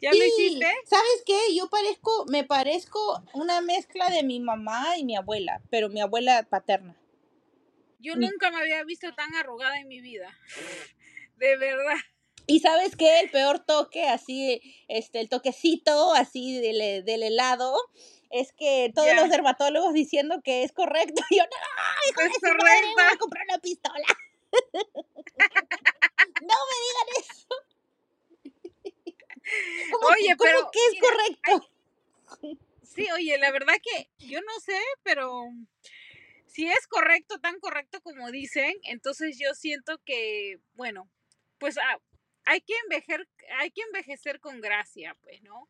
[0.00, 0.66] ¿Ya lo hiciste?
[0.86, 1.38] ¿sabes qué?
[1.54, 6.46] Yo parezco, me parezco una mezcla de mi mamá y mi abuela, pero mi abuela
[6.48, 6.96] paterna.
[7.98, 10.36] Yo Mi- nunca me había visto tan arrugada en mi vida.
[11.36, 11.96] De verdad.
[12.46, 17.74] Y sabes qué, el peor toque, así, este, el toquecito así del, del helado,
[18.34, 21.22] es que todos los dermatólogos diciendo que es correcto.
[21.30, 23.18] Y yo, no, hijo es madre, voy a correcto.
[23.20, 24.06] comprar una pistola.
[26.42, 27.48] No me digan eso.
[29.92, 31.70] ¿Cómo, Oye, cómo pero que es mira, correcto?
[32.82, 35.44] sí, oye, la verdad que yo no sé, pero
[36.46, 41.08] si es correcto, tan correcto como dicen, entonces yo siento que, bueno,
[41.58, 41.98] pues ah,
[42.46, 43.28] hay que envejecer,
[43.58, 45.68] hay que envejecer con gracia, pues, ¿no?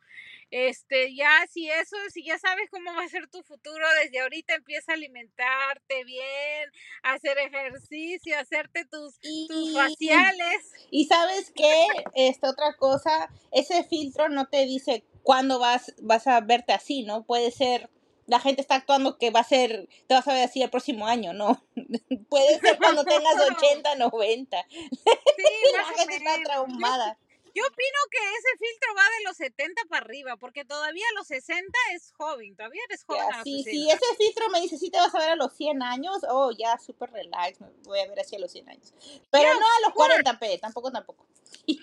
[0.51, 4.55] Este, ya si eso, si ya sabes cómo va a ser tu futuro, desde ahorita
[4.55, 6.71] empieza a alimentarte bien,
[7.03, 10.73] a hacer ejercicio, hacerte tus, tus Y, faciales.
[10.91, 16.41] y sabes qué, esta otra cosa, ese filtro no te dice cuándo vas, vas a
[16.41, 17.25] verte así, ¿no?
[17.25, 17.91] Puede ser
[18.27, 21.07] la gente está actuando que va a ser, te vas a ver así el próximo
[21.07, 21.63] año, ¿no?
[22.31, 24.67] Puede ser cuando tengas 80, 90.
[24.71, 24.89] Sí,
[25.77, 27.19] La gente está traumada.
[27.55, 31.29] Yo opino que ese filtro va de los 70 para arriba, porque todavía a los
[31.29, 33.71] 60 es joven, todavía eres joven los sí, 60.
[33.71, 36.51] sí, ese filtro me dice, sí te vas a ver a los 100 años, oh,
[36.51, 38.93] ya, súper relax, me voy a ver así a los 100 años.
[39.31, 40.15] Pero no a los fuera.
[40.15, 41.27] 40, p, tampoco, tampoco.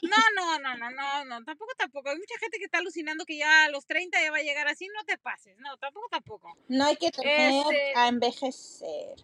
[0.03, 2.09] No, no, no, no, no, no, tampoco, tampoco.
[2.09, 4.67] Hay mucha gente que está alucinando que ya a los 30 ya va a llegar
[4.67, 5.57] así, no te pases.
[5.59, 6.57] No, tampoco, tampoco.
[6.67, 9.15] No hay que temer Este- a envejecer.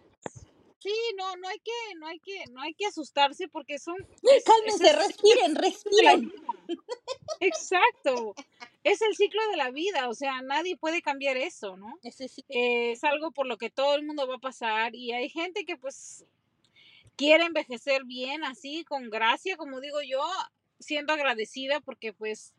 [0.80, 3.96] Sí, no, no hay que, no hay que, no hay que asustarse porque son.
[4.22, 6.32] es- Cálmense, es respiren, respiren.
[7.40, 8.34] Exacto.
[8.84, 11.98] Es el ciclo de la vida, o sea, nadie puede cambiar eso, ¿no?
[12.48, 15.64] Eh, es algo por lo que todo el mundo va a pasar y hay gente
[15.64, 16.24] que pues
[17.16, 20.22] quiere envejecer bien, así, con gracia, como digo yo,
[20.78, 22.54] siendo agradecida porque pues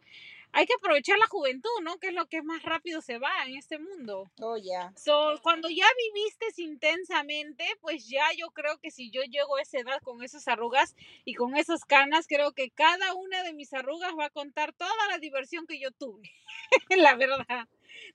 [0.52, 1.98] hay que aprovechar la juventud, ¿no?
[1.98, 4.30] Que es lo que más rápido se va en este mundo.
[4.42, 4.92] Oh, ya.
[4.96, 9.80] So, cuando ya viviste intensamente, pues ya yo creo que si yo llego a esa
[9.80, 10.96] edad con esas arrugas
[11.26, 15.08] y con esas canas, creo que cada una de mis arrugas va a contar toda
[15.10, 16.32] la diversión que yo tuve.
[16.90, 17.68] la verdad,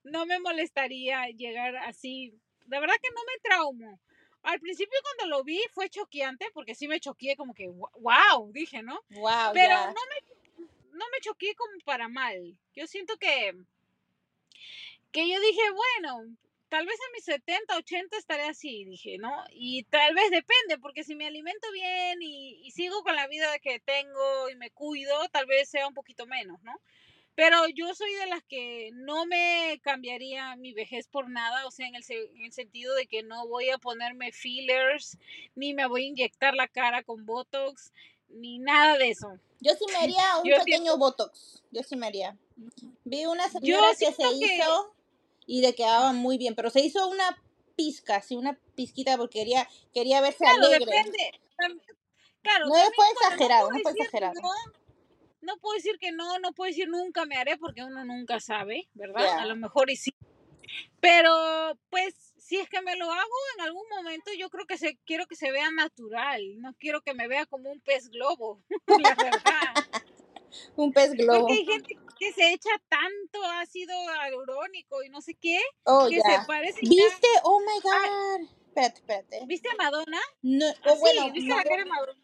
[0.02, 2.34] no me molestaría llegar así.
[2.66, 4.00] De verdad que no me traumo.
[4.42, 8.82] Al principio cuando lo vi fue choqueante porque sí me choqué como que wow, dije,
[8.82, 9.00] ¿no?
[9.10, 9.86] Wow, Pero ya.
[9.86, 10.33] no me
[10.94, 12.58] no me choqué como para mal.
[12.74, 13.54] Yo siento que
[15.12, 16.36] que yo dije, bueno,
[16.68, 19.32] tal vez a mis 70, 80 estaré así, dije, ¿no?
[19.50, 23.58] Y tal vez depende, porque si me alimento bien y, y sigo con la vida
[23.60, 26.80] que tengo y me cuido, tal vez sea un poquito menos, ¿no?
[27.36, 31.86] Pero yo soy de las que no me cambiaría mi vejez por nada, o sea,
[31.88, 35.18] en el, en el sentido de que no voy a ponerme fillers,
[35.54, 37.92] ni me voy a inyectar la cara con Botox,
[38.28, 39.38] ni nada de eso.
[39.60, 41.62] Yo sí me haría un Yo pequeño botox.
[41.70, 42.36] Yo sí me haría.
[43.04, 44.94] Vi una señora que se que- hizo
[45.46, 47.42] y le quedaba muy bien, pero se hizo una
[47.76, 50.86] pizca, sí, una pizquita porque quería, quería verse Claro, alegre.
[50.86, 51.40] depende.
[52.42, 54.34] Claro, No fue exagerado, puedo no fue exagerado.
[54.40, 54.50] No,
[55.40, 58.88] no puedo decir que no, no puedo decir nunca me haré porque uno nunca sabe,
[58.94, 59.38] ¿verdad?
[59.38, 60.14] A lo mejor y sí.
[61.00, 64.98] Pero, pues, si es que me lo hago en algún momento, yo creo que se,
[65.06, 66.42] quiero que se vea natural.
[66.60, 69.74] No quiero que me vea como un pez globo, la verdad.
[70.76, 71.38] Un pez globo.
[71.40, 76.16] Porque hay gente que se echa tanto ácido hialurónico y no sé qué, Oh, que
[76.16, 76.42] ya.
[76.42, 76.80] se parece.
[76.82, 77.28] ¿Viste?
[77.44, 78.48] Oh my god.
[78.68, 79.40] Espérate, espérate.
[79.46, 80.20] ¿Viste a Madonna?
[80.42, 82.20] No, Ah, oh, sí, bueno, ¿viste no- la cara de Madonna?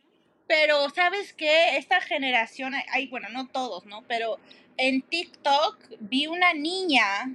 [0.47, 1.79] Pero, ¿sabes qué?
[1.79, 4.03] Esta generación, hay, bueno, no todos, ¿no?
[4.07, 4.39] Pero
[4.77, 7.35] en TikTok vi una niña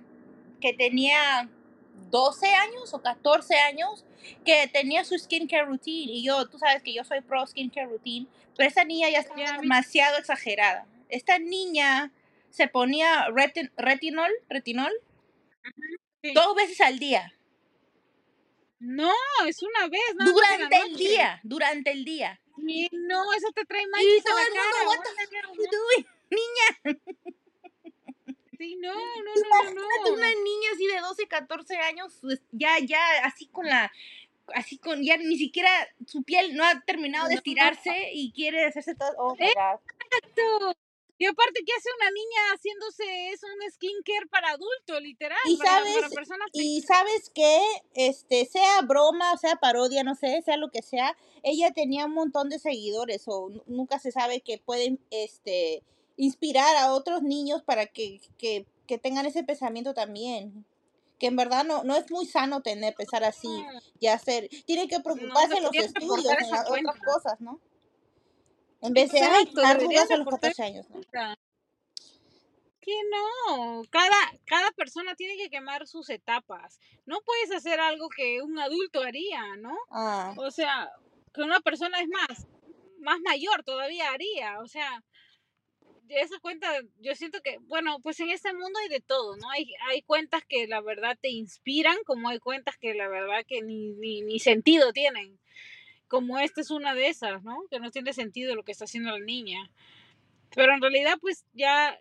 [0.62, 1.50] que tenía
[2.12, 4.06] 12 años o 14 años
[4.46, 6.12] que tenía su skincare routine.
[6.12, 9.58] Y yo, tú sabes que yo soy pro skincare routine, pero esa niña ya estaba
[9.60, 10.86] demasiado exagerada.
[11.10, 12.12] Esta niña
[12.50, 14.92] se ponía retin- retinol, retinol
[16.24, 16.34] Sí.
[16.34, 17.34] dos veces al día.
[18.80, 19.12] No,
[19.48, 22.40] es una vez, Durante el día, durante el día.
[22.68, 24.88] Y no, eso te trae Y manchas todo a la el mundo, cara.
[24.88, 26.06] what the una cara, fuck you doing?
[26.30, 27.00] Niña,
[28.58, 29.00] Sí, no, no,
[29.64, 30.14] no, no, no.
[30.14, 33.92] una niña así de 12, 14 años, pues, ya, ya, así con la,
[34.54, 35.70] así con, ya ni siquiera
[36.06, 37.38] su piel no ha terminado de No.
[37.40, 39.36] estirarse y quiere hacerse todo, oh.
[39.40, 40.76] Exacto.
[41.18, 45.38] Y aparte, ¿qué hace una niña haciéndose es un skincare para adulto, literal?
[45.46, 47.62] Y para, sabes, para personas y sabes que,
[47.94, 52.50] este, sea broma, sea parodia, no sé, sea lo que sea, ella tenía un montón
[52.50, 55.84] de seguidores o nu- nunca se sabe que pueden, este,
[56.18, 60.66] inspirar a otros niños para que, que, que tengan ese pensamiento también.
[61.20, 63.48] Que en verdad no, no es muy sano tener, pensar así
[64.00, 64.50] y hacer.
[64.66, 67.62] Tiene que preocuparse en los estudios, en las otras cosas, ¿no?
[68.82, 71.02] En vez de, arrugas a los reportar 14 años, ¿no?
[72.82, 76.80] Que no, cada, cada persona tiene que quemar sus etapas.
[77.06, 79.76] No puedes hacer algo que un adulto haría, ¿no?
[79.90, 80.92] Ah, O sea,
[81.34, 82.46] que una persona es más,
[83.00, 84.60] más mayor todavía haría.
[84.60, 85.04] O sea,
[86.10, 86.68] esa cuenta,
[87.00, 89.50] yo siento que, bueno, pues en este mundo hay de todo, ¿no?
[89.52, 93.62] Hay, hay cuentas que la verdad te inspiran, como hay cuentas que la verdad que
[93.62, 95.40] ni, ni, ni sentido tienen.
[96.08, 97.66] Como esta es una de esas, ¿no?
[97.70, 99.72] Que no tiene sentido lo que está haciendo la niña.
[100.56, 102.00] Pero en realidad, pues ya,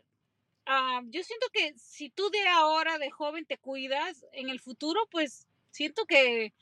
[0.66, 5.00] ah, yo siento que si tú de ahora, de joven, te cuidas, en el futuro,
[5.10, 6.52] pues siento que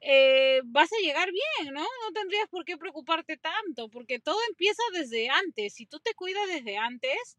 [0.00, 1.82] eh, vas a llegar bien, ¿no?
[1.82, 5.74] No tendrías por qué preocuparte tanto, porque todo empieza desde antes.
[5.74, 7.36] Si tú te cuidas desde antes,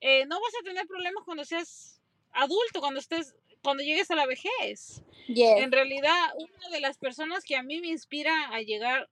[0.00, 2.00] eh, no vas a tener problemas cuando seas
[2.32, 5.02] adulto, cuando estés, cuando llegues a la vejez.
[5.28, 5.58] yes.
[5.58, 9.08] En realidad, una de las personas que a mí me inspira a llegar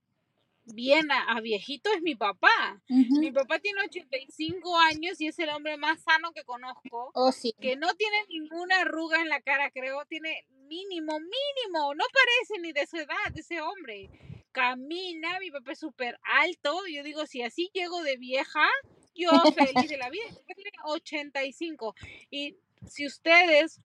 [0.65, 2.81] bien a, a viejito es mi papá.
[2.89, 7.55] Mi papá tiene 85 años y es el hombre más sano que conozco, Oh, sí.
[7.61, 12.73] que no tiene ninguna arruga en la cara, creo, tiene mínimo, mínimo, no parece ni
[12.73, 14.09] de su edad ese hombre.
[14.53, 18.67] Camina, mi papá es súper alto, yo digo, si así llego de vieja,
[19.15, 20.25] yo feliz de la vida,
[20.57, 21.95] tiene 85
[22.31, 22.57] y
[22.87, 23.81] si ustedes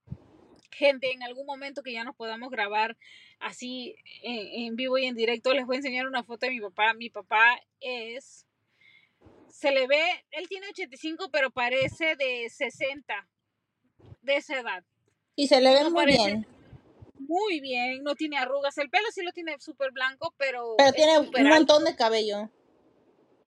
[0.71, 2.97] gente en algún momento que ya nos podamos grabar
[3.39, 6.59] así en, en vivo y en directo, les voy a enseñar una foto de mi
[6.59, 6.93] papá.
[6.93, 8.45] Mi papá es,
[9.49, 13.27] se le ve, él tiene 85, pero parece de 60,
[14.21, 14.83] de esa edad.
[15.36, 16.55] Y se le ve No muy parece bien.
[17.28, 21.19] Muy bien, no tiene arrugas, el pelo sí lo tiene súper blanco, pero Pero tiene
[21.19, 21.49] un alto.
[21.49, 22.49] montón de cabello.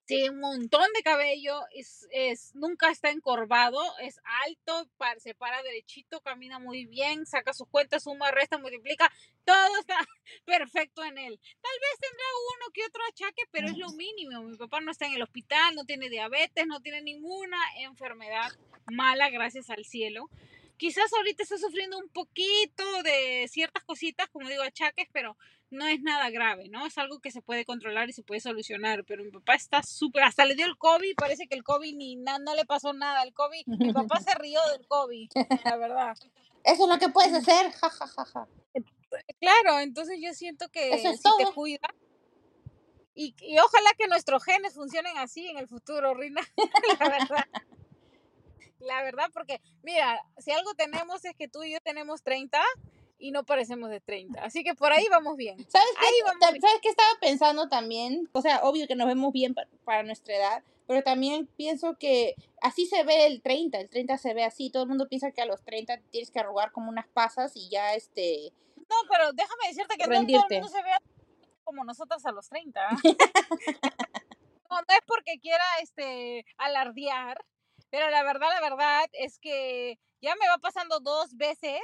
[0.07, 5.62] Tiene un montón de cabello, es, es, nunca está encorvado, es alto, pa- se para
[5.62, 9.12] derechito, camina muy bien, saca sus cuentas, suma, resta, multiplica,
[9.45, 9.99] todo está
[10.47, 11.39] perfecto en él.
[11.61, 12.24] Tal vez tendrá
[12.57, 14.43] uno que otro achaque, pero es lo mínimo.
[14.45, 18.51] Mi papá no está en el hospital, no tiene diabetes, no tiene ninguna enfermedad
[18.87, 20.31] mala, gracias al cielo.
[20.79, 25.37] Quizás ahorita está sufriendo un poquito de ciertas cositas, como digo, achaques, pero
[25.70, 26.87] no es nada grave, ¿no?
[26.87, 30.22] Es algo que se puede controlar y se puede solucionar, pero mi papá está súper,
[30.22, 33.20] hasta le dio el COVID, parece que el COVID ni na- no le pasó nada
[33.20, 35.31] al COVID, mi papá se rió del COVID,
[35.64, 36.16] la verdad.
[36.64, 37.70] Eso es lo que puedes hacer.
[37.72, 38.49] Ja, ja, ja, ja.
[39.41, 41.55] Claro, entonces yo siento que Eso es si te todo.
[41.55, 41.91] cuidas,
[43.14, 46.41] y, y ojalá que nuestros genes funcionen así en el futuro, Rina,
[47.01, 47.47] la verdad.
[48.81, 52.61] La verdad, porque mira, si algo tenemos es que tú y yo tenemos 30
[53.18, 55.57] y no parecemos de 30, así que por ahí vamos bien.
[55.68, 56.07] ¿Sabes qué?
[56.07, 56.61] Ahí vamos bien.
[56.62, 58.29] ¿Sabes qué estaba pensando también?
[58.33, 62.37] O sea, obvio que nos vemos bien pa- para nuestra edad, pero también pienso que
[62.62, 65.43] así se ve el 30, el 30 se ve así, todo el mundo piensa que
[65.43, 68.53] a los 30 tienes que arrugar como unas pasas y ya este...
[68.76, 70.55] No, pero déjame decirte que no todo el Rendirte.
[70.61, 70.91] mundo se ve
[71.64, 72.81] como nosotras a los 30.
[72.89, 72.97] ¿ah?
[74.70, 77.45] no, no es porque quiera este alardear,
[77.91, 81.80] pero la verdad, la verdad es que ya me va pasando dos veces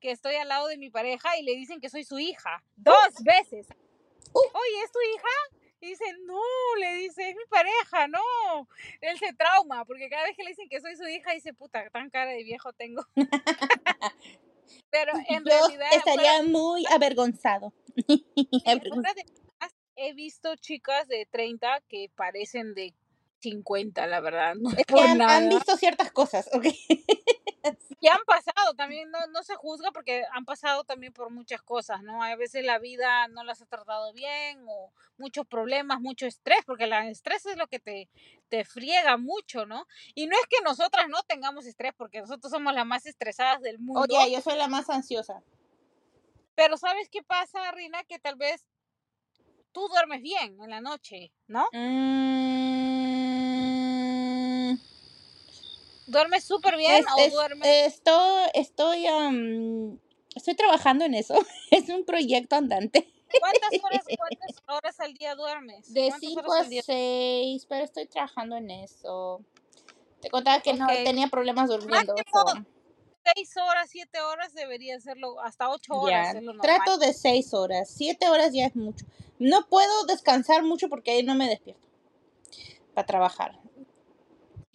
[0.00, 2.62] que estoy al lado de mi pareja y le dicen que soy su hija.
[2.76, 3.66] Dos veces.
[4.32, 4.38] Uh.
[4.38, 5.62] Oye, ¿es tu hija?
[5.80, 6.40] Y dice, no,
[6.80, 8.20] le dice, es mi pareja, no.
[9.00, 11.88] Él se trauma, porque cada vez que le dicen que soy su hija, dice, puta,
[11.90, 13.02] tan cara de viejo tengo.
[14.90, 17.72] Pero en Yo realidad, estaría muy avergonzado.
[18.06, 22.94] y Avergon- fuera de bromas, he visto chicas de 30 que parecen de
[23.40, 25.36] 50, la verdad, no es que han, nada.
[25.36, 26.64] han visto ciertas cosas, ¿ok?
[27.98, 32.02] Y han pasado también, no, no se juzga porque han pasado también por muchas cosas,
[32.02, 32.22] ¿no?
[32.22, 36.84] A veces la vida no las ha tratado bien o muchos problemas, mucho estrés, porque
[36.84, 38.08] el estrés es lo que te,
[38.48, 39.86] te friega mucho, ¿no?
[40.14, 43.78] Y no es que nosotras no tengamos estrés, porque nosotros somos las más estresadas del
[43.78, 44.02] mundo.
[44.02, 45.42] Oye, yo soy la más ansiosa.
[46.54, 48.04] Pero ¿sabes qué pasa, Rina?
[48.04, 48.64] Que tal vez
[49.72, 51.66] tú duermes bien en la noche, ¿no?
[51.72, 52.55] Mm,
[56.06, 57.68] ¿Duermes súper bien es- o es- duermes?
[57.94, 59.98] estoy, estoy, am,
[60.34, 61.34] estoy trabajando en eso.
[61.70, 63.12] Es un proyecto andante.
[63.40, 65.92] ¿Cuántas horas, cuántas horas al día duermes?
[65.92, 66.82] De ¿Cuántas 5 horas a al día?
[66.82, 69.42] 6, pero estoy trabajando en eso.
[70.20, 71.04] Te contaba que no Ok.
[71.04, 72.14] tenía problemas durmiendo.
[72.14, 72.66] Máximo so,
[73.34, 77.52] Seis horas, siete horas debería serlo, hasta ocho horas ya, es lo trato de 6
[77.54, 77.90] horas.
[77.92, 79.04] 7 horas ya es mucho.
[79.40, 81.84] No puedo descansar mucho porque ahí no me despierto
[82.94, 83.58] para trabajar.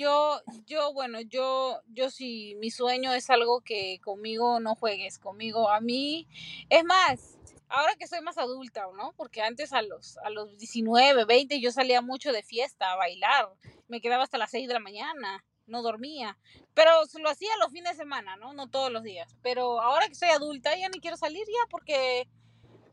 [0.02, 5.70] Yo, yo, bueno, yo, yo sí, mi sueño es algo que conmigo no juegues, conmigo
[5.70, 6.28] a mí.
[6.72, 7.38] Es más,
[7.70, 9.14] ahora que soy más adulta, ¿no?
[9.16, 13.50] Porque antes a los, a los 19, 20 yo salía mucho de fiesta a bailar.
[13.90, 16.36] Me quedaba hasta las 6 de la mañana, no dormía.
[16.74, 16.90] Pero
[17.20, 18.54] lo hacía los fines de semana, ¿no?
[18.54, 19.36] No todos los días.
[19.44, 22.28] Pero ahora que soy adulta ya ni quiero salir ya porque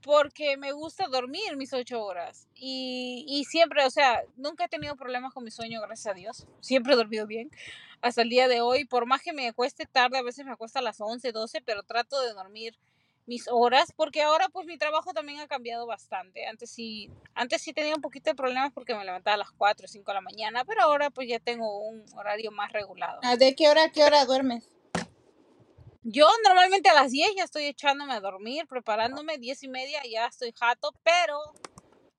[0.03, 2.49] porque me gusta dormir mis ocho horas.
[2.55, 6.47] Y, y siempre, o sea, nunca he tenido problemas con mi sueño, gracias a Dios.
[6.61, 7.51] Siempre he dormido bien.
[8.01, 10.79] Hasta el día de hoy, por más que me acueste tarde, a veces me acuesta
[10.79, 12.79] a las 11, 12, pero trato de dormir
[13.29, 16.47] mis horas, porque ahora pues mi trabajo también ha cambiado bastante.
[16.47, 19.85] Antes sí, antes sí tenía un poquito de problemas porque me levantaba a las 4
[19.85, 23.21] o 5 de la mañana, pero ahora pues ya tengo un horario más regulado.
[23.23, 24.78] Ah, ¿De qué hora qué hora duermes?
[26.11, 30.25] Yo normalmente a las 10 ya estoy echándome a dormir, preparándome, 10 y media ya
[30.27, 31.39] estoy jato, pero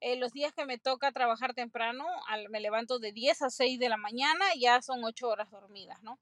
[0.00, 3.80] eh, los días que me toca trabajar temprano, al- me levanto de 10 a 6
[3.80, 6.20] de la mañana, ya son 8 horas dormidas, ¿no?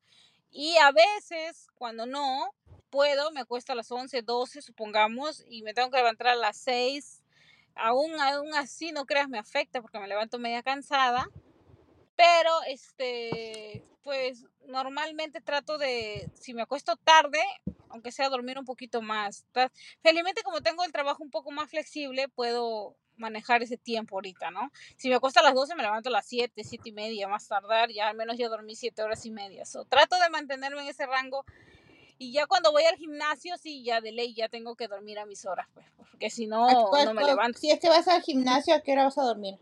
[0.50, 2.54] Y a veces, cuando no
[2.90, 6.56] puedo, me acuesto a las 11, 12, supongamos, y me tengo que levantar a las
[6.58, 7.22] 6.
[7.74, 11.28] Aún, aún así, no creas, me afecta porque me levanto media cansada.
[12.16, 17.40] Pero, este, pues normalmente trato de, si me acuesto tarde,
[17.88, 19.44] aunque sea dormir un poquito más.
[20.02, 24.70] Felizmente como tengo el trabajo un poco más flexible, puedo manejar ese tiempo ahorita, ¿no?
[24.96, 27.48] Si me acuesto a las 12, me levanto a las 7, 7 y media, más
[27.48, 29.64] tardar, ya al menos ya dormí 7 horas y media.
[29.64, 31.44] So, trato de mantenerme en ese rango
[32.18, 35.26] y ya cuando voy al gimnasio, sí, ya de ley, ya tengo que dormir a
[35.26, 37.58] mis horas, pues, porque si no, no me levanto.
[37.58, 39.56] Si es que vas al gimnasio, ¿a qué hora vas a dormir?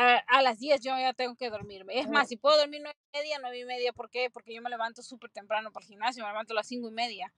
[0.00, 1.98] A, a las 10 yo ya tengo que dormirme.
[1.98, 4.30] Es más, si puedo dormir 9 y media, 9 y media, ¿por qué?
[4.30, 6.92] Porque yo me levanto súper temprano para el gimnasio, me levanto a las 5 y
[6.92, 7.32] media.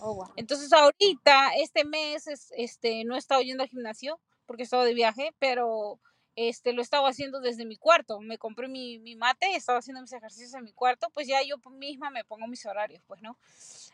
[0.00, 0.32] Oh, wow.
[0.36, 4.84] Entonces ahorita, este mes, es, este, no he estado yendo al gimnasio porque he estado
[4.84, 5.98] de viaje, pero
[6.36, 8.20] este, lo he estado haciendo desde mi cuarto.
[8.20, 11.42] Me compré mi, mi mate, he estado haciendo mis ejercicios en mi cuarto, pues ya
[11.42, 13.38] yo misma me pongo mis horarios, pues, ¿no?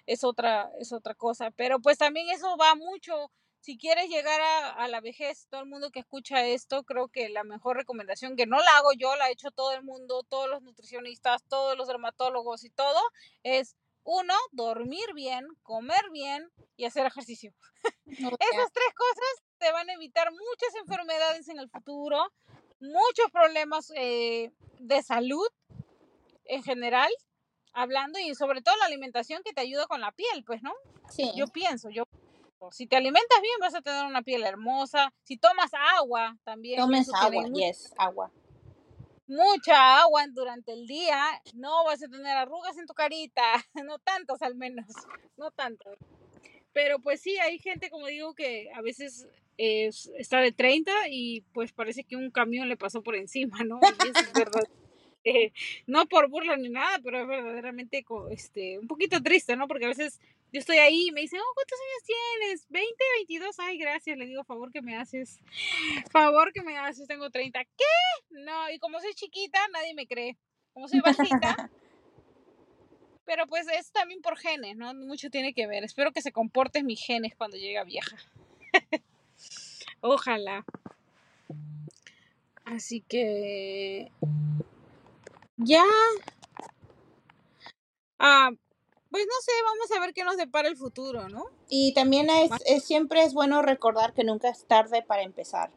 [0.06, 1.50] Es otra, es otra cosa.
[1.52, 3.30] Pero pues también eso va mucho.
[3.62, 7.28] Si quieres llegar a, a la vejez, todo el mundo que escucha esto, creo que
[7.28, 10.50] la mejor recomendación, que no la hago yo, la ha hecho todo el mundo, todos
[10.50, 13.00] los nutricionistas, todos los dermatólogos y todo,
[13.44, 17.54] es uno, dormir bien, comer bien y hacer ejercicio.
[18.06, 22.32] Esas tres cosas te van a evitar muchas enfermedades en el futuro,
[22.80, 24.50] muchos problemas eh,
[24.80, 25.46] de salud
[26.46, 27.12] en general,
[27.74, 30.72] hablando y sobre todo la alimentación que te ayuda con la piel, pues, ¿no?
[31.08, 31.30] Sí.
[31.36, 32.08] Yo pienso, yo
[32.70, 36.80] si te alimentas bien vas a tener una piel hermosa, si tomas agua también.
[36.80, 38.30] Tomes agua, yes, agua.
[39.26, 43.42] mucha agua durante el día, no vas a tener arrugas en tu carita,
[43.84, 44.86] no tantas al menos,
[45.36, 45.96] no tantas.
[46.72, 49.26] Pero pues sí, hay gente, como digo, que a veces
[49.58, 53.80] es- está de 30 y pues parece que un camión le pasó por encima, ¿no?
[54.02, 54.64] Y eso es verdad.
[55.24, 55.52] eh,
[55.86, 59.68] no por burla ni nada, pero es verdaderamente este, un poquito triste, ¿no?
[59.68, 60.18] Porque a veces
[60.52, 62.04] yo estoy ahí y me dicen, oh, ¿cuántos años
[62.38, 62.66] tienes?
[62.68, 65.40] 20, 22, ay, gracias, le digo, favor que me haces,
[66.10, 67.64] favor que me haces, tengo 30.
[67.64, 67.84] ¿Qué?
[68.30, 70.36] No, y como soy chiquita, nadie me cree.
[70.74, 71.70] Como soy bajita,
[73.24, 74.92] pero pues es también por genes, ¿no?
[74.94, 75.84] Mucho tiene que ver.
[75.84, 78.16] Espero que se comporten mis genes cuando llegue a vieja.
[80.00, 80.64] Ojalá.
[82.64, 84.10] Así que
[85.56, 85.84] ya.
[88.18, 88.50] Ah,
[89.12, 91.44] pues no sé, vamos a ver qué nos depara el futuro, ¿no?
[91.68, 95.70] Y también es, es- siempre es bueno recordar que nunca es tarde para empezar.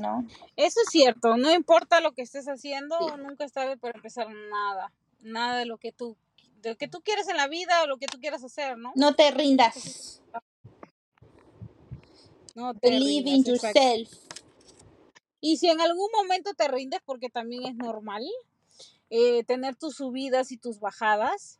[0.00, 0.24] ¿No?
[0.56, 3.06] Eso es cierto, no importa lo que estés haciendo, Sí.
[3.18, 4.92] nunca es tarde para empezar nada.
[5.20, 6.16] Nada de lo que tú
[6.62, 8.92] de lo que tú quieres en la vida o lo que tú quieras hacer, ¿no?
[8.94, 10.20] No te rindas.
[12.54, 14.10] No te Believe rindas, in yourself.
[15.40, 18.22] Y si en algún momento te rindes, porque también es normal,
[19.10, 21.58] eh, tener tus subidas y tus bajadas.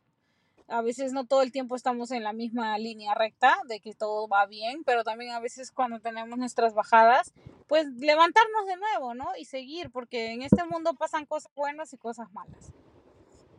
[0.67, 4.27] A veces no todo el tiempo estamos en la misma línea recta de que todo
[4.27, 7.33] va bien, pero también a veces cuando tenemos nuestras bajadas,
[7.67, 9.27] pues levantarnos de nuevo, ¿no?
[9.37, 12.71] Y seguir, porque en este mundo pasan cosas buenas y cosas malas.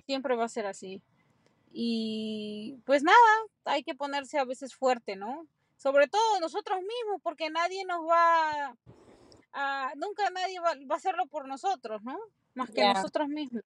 [0.06, 1.02] Siempre va a ser así.
[1.72, 3.16] Y pues nada,
[3.64, 5.46] hay que ponerse a veces fuerte, ¿no?
[5.76, 8.76] Sobre todo nosotros mismos, porque nadie nos va
[9.52, 12.18] a, nunca nadie va, va a hacerlo por nosotros, ¿no?
[12.54, 13.62] Más que nosotros mismos.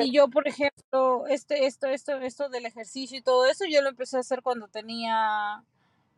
[0.00, 3.88] Y yo, por ejemplo, este, esto, esto, esto del ejercicio y todo eso, yo lo
[3.88, 5.64] empecé a hacer cuando tenía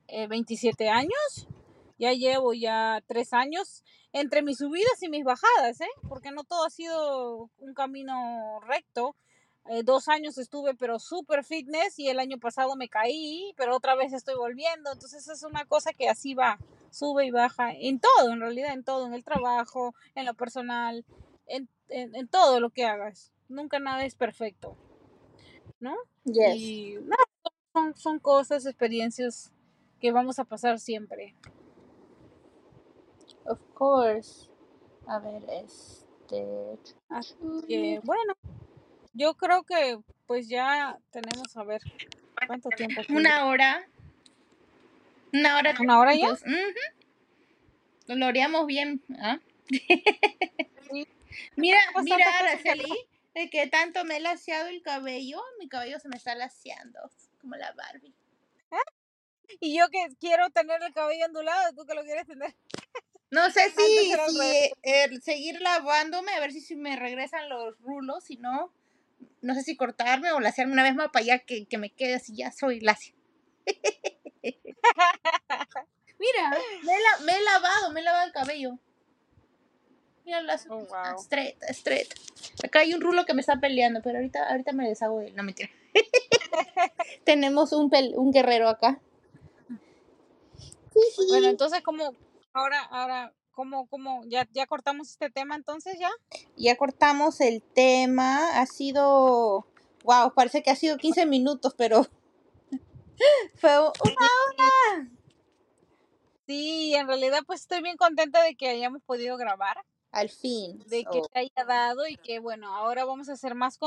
[0.09, 1.47] eh, 27 años.
[1.99, 3.83] Ya llevo ya tres años
[4.13, 5.89] entre mis subidas y mis bajadas, ¿eh?
[6.09, 9.17] Porque no todo ha sido un camino recto.
[9.71, 13.95] Eh, dos años estuve, pero súper fitness y el año pasado me caí, pero otra
[13.97, 14.93] vez estoy volviendo.
[14.93, 16.59] Entonces es una cosa que así va,
[16.91, 21.05] sube y baja, en todo, en realidad, en todo, en el trabajo, en lo personal,
[21.49, 23.33] en, en, en todo lo que hagas.
[23.49, 24.77] Nunca nada es perfecto,
[25.81, 25.97] ¿no?
[26.25, 26.57] Yes.
[26.57, 27.25] Y nada,
[27.73, 29.53] son, son cosas, experiencias
[30.01, 31.35] que vamos a pasar siempre.
[33.47, 34.49] Of course.
[35.07, 36.45] A ver, este.
[37.09, 37.35] Así
[37.67, 38.35] que, bueno,
[39.15, 41.81] yo creo que pues ya tenemos a ver
[42.47, 43.01] cuánto tiempo.
[43.01, 43.19] queda?
[43.19, 43.89] Una hora.
[45.33, 45.75] Una hora.
[45.81, 46.27] ¿Una hora ya?
[46.27, 46.55] Dios, ujú.
[48.15, 49.03] Lo haríamos bien.
[49.19, 49.39] ¿ah?
[51.57, 56.09] Mira, Bastante mira, Araceli, de que tanto me he laseado el cabello, mi cabello se
[56.09, 57.01] me está laseando,
[57.41, 58.15] como la Barbie.
[59.61, 62.55] Y yo que quiero tener el cabello ondulado, tú que lo quieres tener.
[63.31, 63.83] No sé si,
[64.83, 68.73] eh, seguir lavándome, a ver si, si me regresan los rulos, si no,
[69.41, 72.15] no sé si cortarme o lasearme una vez más para allá que, que me quede
[72.17, 73.15] así, ya soy lacia.
[76.19, 76.51] Mira,
[76.83, 78.79] me la- me he lavado, me he lavado el cabello.
[80.29, 81.19] Mira, las Oh, wow.
[81.19, 82.13] straight, straight.
[82.63, 85.35] Acá hay un rulo que me está peleando, pero ahorita, ahorita me deshago de él.
[85.37, 85.71] No mentira.
[87.25, 89.01] Tenemos un, pel- un guerrero acá.
[91.31, 92.13] Bueno, entonces como
[92.53, 96.11] ahora, ahora, ¿cómo, cómo, ya, ya cortamos este tema entonces ya?
[96.59, 98.61] Ya cortamos el tema.
[98.61, 99.67] Ha sido.
[100.05, 102.03] Wow, parece que ha sido 15 minutos, pero.
[103.55, 105.09] Fue una hora.
[106.47, 110.79] Sí, en realidad pues estoy bien contenta de que hayamos podido grabar, Al fin.
[110.87, 113.79] de que So, se haya dado y que bueno, ahora vamos a ser más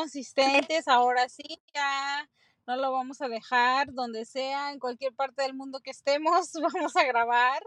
[0.72, 2.30] consistentes, ahora sí, ya
[2.68, 6.96] no lo vamos a dejar donde sea, en cualquier parte del mundo que estemos, vamos
[6.96, 7.64] a grabar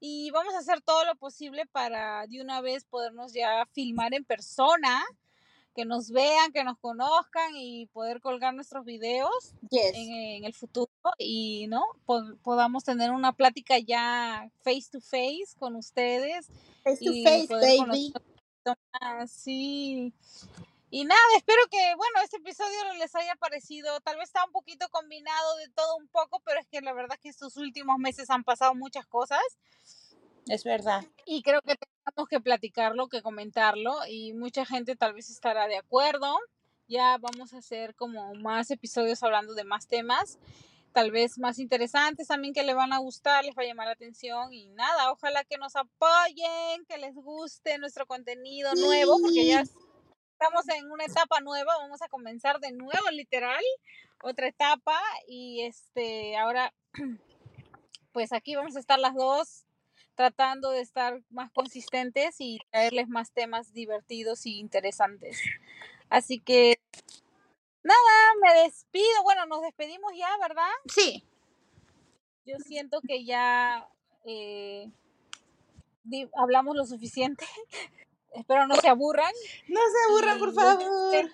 [0.00, 4.24] y vamos a hacer todo lo posible para de una vez podernos ya filmar en
[4.24, 5.04] persona,
[5.74, 9.92] que nos vean, que nos conozcan y poder colgar nuestros videos yes.
[9.94, 10.87] en, en el futuro
[11.18, 16.48] y no Po- podamos tener una plática ya face to face con ustedes
[16.84, 18.12] Face to face, baby.
[19.26, 20.12] sí.
[20.90, 24.88] Y nada, espero que, bueno, este episodio les haya parecido, tal vez está un poquito
[24.90, 28.30] combinado de todo un poco, pero es que la verdad es que estos últimos meses
[28.30, 29.38] han pasado muchas cosas
[30.46, 31.04] Es verdad.
[31.26, 35.76] y creo que tenemos que platicarlo, que comentarlo y mucha gente tal vez estará de
[35.76, 36.38] acuerdo.
[36.88, 40.38] Ya vamos a hacer como más episodios hablando de más temas,
[40.98, 43.92] tal vez más interesantes también que le van a gustar, les va a llamar la
[43.92, 49.60] atención y nada, ojalá que nos apoyen, que les guste nuestro contenido nuevo, porque ya
[49.60, 53.62] estamos en una etapa nueva, vamos a comenzar de nuevo, literal,
[54.24, 56.74] otra etapa y este, ahora
[58.12, 59.66] pues aquí vamos a estar las dos
[60.16, 65.40] tratando de estar más consistentes y traerles más temas divertidos y interesantes.
[66.10, 66.80] Así que
[67.88, 69.22] nada, me despido.
[69.22, 70.70] Bueno, nos despedimos ya, ¿verdad?
[70.86, 71.24] Sí.
[72.44, 73.88] Yo siento que ya
[74.24, 74.90] eh,
[76.34, 77.46] hablamos lo suficiente.
[78.32, 79.32] Espero no se aburran.
[79.68, 81.30] No se aburran, por favor.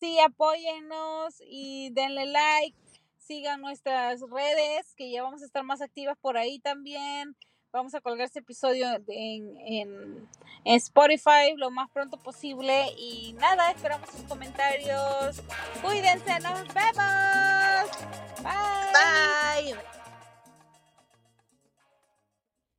[0.00, 2.76] sí, apóyennos y denle like.
[3.18, 7.36] Sigan nuestras redes, que ya vamos a estar más activas por ahí también.
[7.72, 10.28] Vamos a colgar este episodio en, en,
[10.64, 12.92] en Spotify lo más pronto posible.
[12.98, 15.42] Y nada, esperamos sus comentarios.
[15.82, 17.88] Cuídense, nos vemos.
[18.42, 19.72] Bye.
[19.72, 19.80] Bye.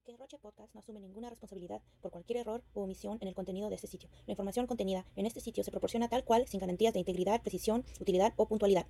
[0.06, 3.70] Que Roche Podcast no asume ninguna responsabilidad por cualquier error o omisión en el contenido
[3.70, 4.10] de este sitio.
[4.28, 7.84] La información contenida en este sitio se proporciona tal cual sin garantías de integridad, precisión,
[8.00, 8.86] utilidad o puntualidad.